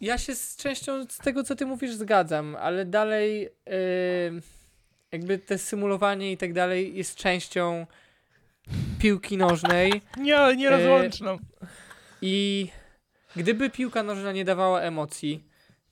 [0.00, 3.50] Ja się z częścią z tego, co ty mówisz, zgadzam, ale dalej y,
[5.12, 7.86] jakby te symulowanie i tak dalej jest częścią
[8.98, 11.38] piłki nożnej Nie, nierozłączną.
[12.22, 12.68] i
[13.36, 15.44] gdyby piłka nożna nie dawała emocji,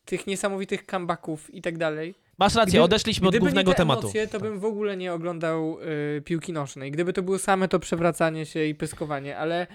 [0.04, 4.00] tych niesamowitych comebacków i tak dalej, Masz rację, odeszliśmy od głównego tematu.
[4.00, 5.78] emocje, to bym w ogóle nie oglądał
[6.18, 6.90] y, piłki nożnej.
[6.90, 9.66] Gdyby to było same to przewracanie się i pyskowanie, ale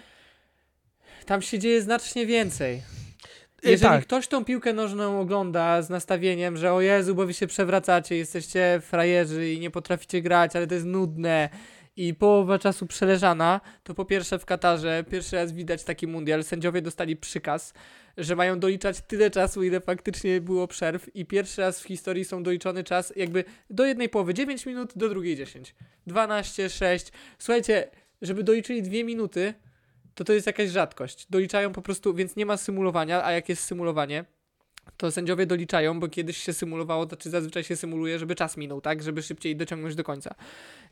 [1.25, 2.75] tam się dzieje znacznie więcej.
[3.65, 4.03] Y, Jeżeli tak.
[4.03, 8.81] ktoś tą piłkę nożną ogląda z nastawieniem, że o Jezu, bo wy się przewracacie, jesteście
[8.83, 11.49] frajerzy i nie potraficie grać, ale to jest nudne
[11.95, 16.81] i połowa czasu przeleżana, to po pierwsze w Katarze pierwszy raz widać taki mundial, sędziowie
[16.81, 17.73] dostali przykaz,
[18.17, 22.43] że mają doliczać tyle czasu, ile faktycznie było przerw i pierwszy raz w historii są
[22.43, 25.75] doliczony czas jakby do jednej połowy 9 minut, do drugiej 10.
[26.07, 27.11] 12, 6.
[27.39, 27.89] Słuchajcie,
[28.21, 29.53] żeby doliczyli dwie minuty,
[30.15, 31.27] to to jest jakaś rzadkość.
[31.29, 34.25] Doliczają po prostu, więc nie ma symulowania, a jak jest symulowanie,
[34.97, 38.81] to sędziowie doliczają, bo kiedyś się symulowało, to czy zazwyczaj się symuluje, żeby czas minął,
[38.81, 39.03] tak?
[39.03, 40.35] Żeby szybciej dociągnąć do końca.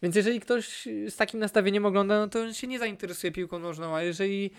[0.01, 3.95] Więc jeżeli ktoś z takim nastawieniem ogląda, no to on się nie zainteresuje piłką nożną,
[3.95, 4.51] a jeżeli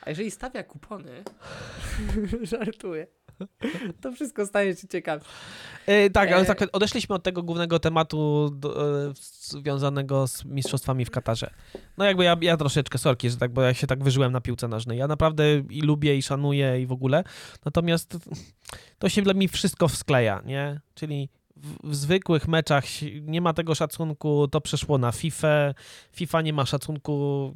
[0.00, 1.24] a jeżeli stawia kupony,
[2.42, 3.06] żartuję,
[4.00, 5.24] to wszystko staje się ciekawe.
[5.86, 9.12] E, tak, ale E, tak, odeszliśmy od tego głównego tematu do, e,
[9.42, 11.50] związanego z mistrzostwami w Katarze.
[11.98, 14.68] No jakby ja, ja troszeczkę sorki, że tak, bo ja się tak wyżyłem na piłce
[14.68, 14.98] nożnej.
[14.98, 17.24] Ja naprawdę i lubię, i szanuję, i w ogóle.
[17.64, 18.18] Natomiast
[18.98, 20.80] to się dla mnie wszystko wskleja, nie?
[20.94, 21.28] Czyli
[21.84, 22.84] w, zwykłych meczach
[23.22, 25.74] nie ma tego szacunku, to przeszło na FIFA.
[26.12, 27.54] FIFA nie ma szacunku,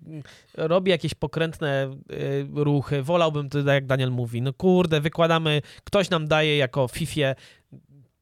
[0.54, 3.02] robi jakieś pokrętne y, ruchy.
[3.02, 7.34] Wolałbym, to, jak Daniel mówi, no kurde, wykładamy, ktoś nam daje jako FIFA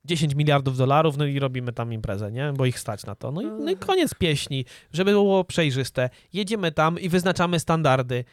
[0.04, 2.52] 10 miliardów dolarów, no i robimy tam imprezę, nie?
[2.56, 3.32] Bo ich stać na to.
[3.32, 6.10] No i, no i koniec pieśni, żeby było przejrzyste.
[6.32, 8.24] Jedziemy tam i wyznaczamy standardy.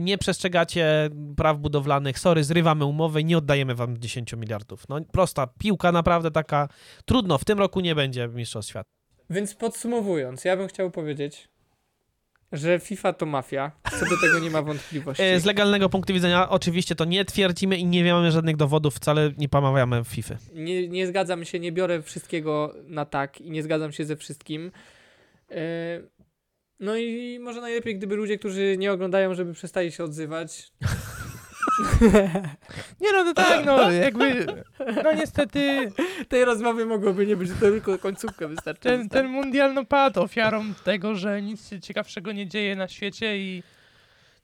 [0.00, 4.88] Nie przestrzegacie praw budowlanych, sorry, zrywamy umowę nie oddajemy wam 10 miliardów.
[4.88, 6.68] No prosta piłka naprawdę taka,
[7.04, 8.90] trudno, w tym roku nie będzie Mistrzostw Świata.
[9.30, 11.48] Więc podsumowując, ja bym chciał powiedzieć,
[12.52, 13.72] że FIFA to mafia.
[13.90, 15.22] Co do tego nie ma wątpliwości.
[15.22, 19.32] E, Z legalnego punktu widzenia oczywiście to nie twierdzimy i nie mamy żadnych dowodów, wcale
[19.38, 20.36] nie pomawiamy FIFA.
[20.54, 24.72] Nie, nie zgadzam się, nie biorę wszystkiego na tak i nie zgadzam się ze wszystkim.
[25.50, 25.54] E,
[26.80, 30.72] No i może najlepiej, gdyby ludzie, którzy nie oglądają, żeby przestali się odzywać.
[33.00, 34.46] Nie no, to tak, no jakby,
[35.04, 35.92] no niestety
[36.28, 38.80] Tej rozmowy mogłoby nie być, to tylko końcówkę wystarczy.
[38.82, 43.38] ten, ten mundial no padł ofiarą tego, że nic się ciekawszego nie dzieje na świecie
[43.38, 43.62] i...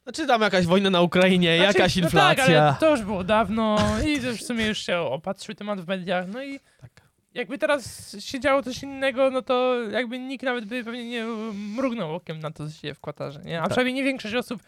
[0.03, 2.62] Znaczy tam jakaś wojna na Ukrainie, Znaczy, jakaś No tak, inflacja.
[2.62, 6.43] ale to już było dawno i w sumie już się opatrzył temat w mediach, no
[6.45, 6.91] i Tak.
[7.35, 11.24] Jakby teraz się działo coś innego, no to jakby nikt nawet by pewnie nie
[11.55, 13.01] mrugnął okiem na to, co się dzieje w
[13.45, 13.59] nie?
[13.59, 13.70] A Tak.
[13.70, 14.62] przynajmniej nie większość osób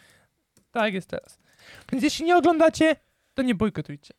[0.73, 1.39] tak jest teraz.
[1.93, 2.97] Więc jeśli nie oglądacie,
[3.35, 4.15] to nie bojkotujcie.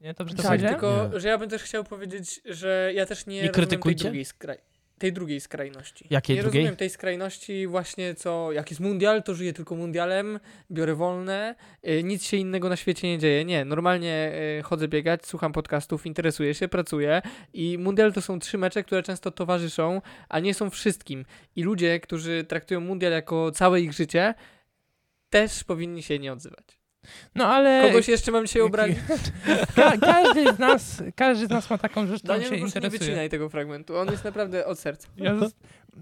[0.00, 0.74] Nie, dobrze to Tak, powiedziałem?
[0.80, 1.20] tylko Nie.
[1.20, 3.98] że ja bym też chciał powiedzieć, że ja też nie, Nie krytykujcie?
[4.02, 4.58] Tej drugiej, skraj...
[5.00, 6.06] tej drugiej skrajności.
[6.10, 6.60] Jakiej nie drugiej?
[6.60, 10.40] rozumiem tej skrajności właśnie co, jak jest mundial, to żyję tylko mundialem,
[10.70, 11.54] biorę wolne,
[11.88, 13.44] y, nic się innego na świecie nie dzieje.
[13.44, 17.22] Nie, normalnie y, chodzę biegać, słucham podcastów, interesuję się, pracuję
[17.54, 21.24] i mundial to są trzy mecze, które często towarzyszą, a nie są wszystkim.
[21.56, 24.34] I ludzie, którzy traktują mundial jako całe ich życie,
[25.30, 26.79] też powinni się nie odzywać.
[27.34, 28.98] No ale Kogoś jeszcze mam dzisiaj obrazić?
[29.76, 32.98] ka- każdy z nas, każdy z nas ma taką rzecz, Daniel, się prostu nie interesuje.
[32.98, 35.08] wycinaj tego fragmentu, on jest naprawdę od serca.
[35.16, 35.34] Ja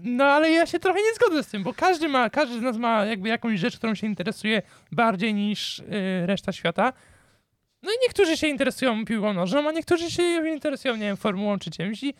[0.03, 2.77] no ale ja się trochę nie zgodzę z tym, bo każdy ma, każdy z nas
[2.77, 5.83] ma jakby jakąś rzecz, którą się interesuje bardziej niż y,
[6.25, 6.93] reszta świata.
[7.83, 10.23] No i niektórzy się interesują piłką nożną, a niektórzy się
[10.53, 12.13] interesują, nie wiem, formułą czy czymś i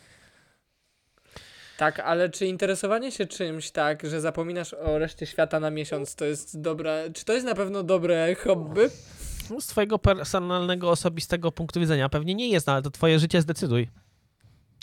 [1.80, 6.24] Tak, ale czy interesowanie się czymś tak, że zapominasz o reszcie świata na miesiąc, to
[6.24, 8.90] jest dobre, czy to jest na pewno dobre hobby?
[9.60, 13.88] Z twojego personalnego, osobistego punktu widzenia pewnie nie jest, no ale to twoje życie zdecyduj.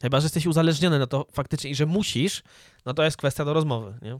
[0.01, 2.43] Chyba, że jesteś uzależniony, no to faktycznie, i że musisz,
[2.85, 4.17] no to jest kwestia do rozmowy, nie?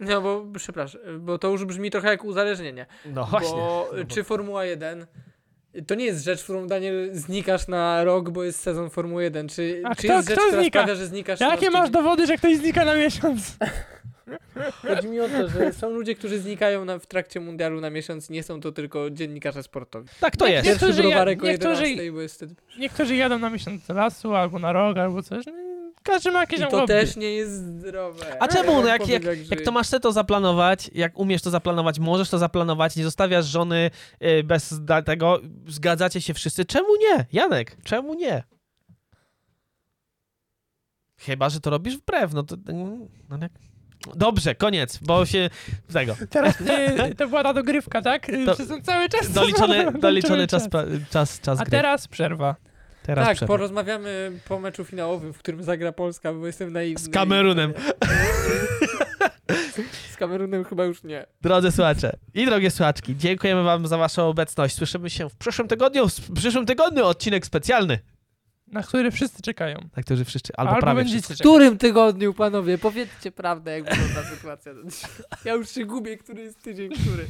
[0.00, 2.86] No bo, przepraszam, bo to już brzmi trochę jak uzależnienie.
[3.06, 3.50] No właśnie.
[3.58, 5.06] Bo No bo- czy Formuła 1
[5.86, 9.48] to nie jest rzecz, którą Daniel znikasz na rok, bo jest sezon Formuły 1.
[9.48, 10.78] Czy, A czy kto- jest rzecz, która znika?
[10.80, 13.56] sprawia, że znikasz jakie na masz dowody, że ktoś znika na miesiąc?
[14.88, 18.30] Chodzi mi o to, że są ludzie, którzy znikają na, w trakcie mundialu na miesiąc,
[18.30, 20.08] nie są to tylko dziennikarze sportowi.
[20.20, 20.66] Tak to jest.
[20.68, 22.54] Niektórzy ja- browarek o niektórzy- 11, bo jest wtedy...
[22.78, 25.46] Niektórzy jadą na miesiąc do lasu, albo na rok, albo coś.
[25.46, 25.52] No,
[26.02, 26.86] każdy ma jakieś I to hobby.
[26.86, 28.42] też nie jest zdrowe.
[28.42, 28.82] A czemu?
[28.82, 32.96] No jak, jak, jak to masz to zaplanować, jak umiesz to zaplanować, możesz to zaplanować,
[32.96, 33.90] nie zostawiasz żony
[34.22, 34.74] y, bez
[35.06, 36.64] tego, zgadzacie się wszyscy.
[36.64, 37.26] Czemu nie?
[37.32, 38.42] Janek, czemu nie?
[41.16, 42.56] Chyba, że to robisz wbrew, no to...
[43.28, 43.52] No, jak...
[44.14, 45.50] Dobrze, koniec, bo się
[45.92, 46.16] tego.
[46.30, 46.60] Teraz
[47.10, 48.28] y, to była ta dogrywka, tak?
[48.28, 49.30] Y, To- Przez ten cały czas.
[49.32, 50.86] Doliczony, doliczony czas, czas.
[51.10, 51.70] czas, czas A gry.
[51.70, 52.56] teraz przerwa.
[53.08, 53.54] Teraz tak, przerwa.
[53.54, 57.04] porozmawiamy po meczu finałowym, w którym zagra Polska, bo jestem naiwny.
[57.04, 57.72] Z Kamerunem.
[60.12, 61.26] Z Kamerunem chyba już nie.
[61.40, 64.76] Drodzy słuchacze i drogie słuchaczki, dziękujemy wam za waszą obecność.
[64.76, 67.98] Słyszymy się w przyszłym tygodniu, w przyszłym tygodniu odcinek specjalny,
[68.66, 69.78] Na który wszyscy czekają.
[69.96, 71.34] na który wszyscy, albo, Albo, prawie będziecie wszyscy.
[71.34, 72.78] W którym tygodniu, panowie?
[72.78, 74.72] Powiedzcie prawdę, jak wygląda sytuacja.
[75.44, 77.26] Ja już się gubię, który jest tydzień, który.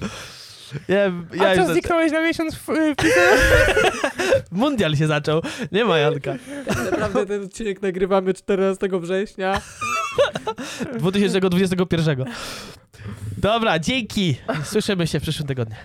[0.89, 5.43] Ja, A ja co, już zniknąłeś na miesiąc w, w Mundial się zaczął,
[5.73, 6.35] nie ma Janka.
[6.69, 9.61] Tak naprawdę ten odcinek nagrywamy 14 września.
[10.99, 12.25] 2021.
[13.39, 14.37] Dobra, dzięki.
[14.65, 15.77] Słyszymy się w przyszłym tygodniu.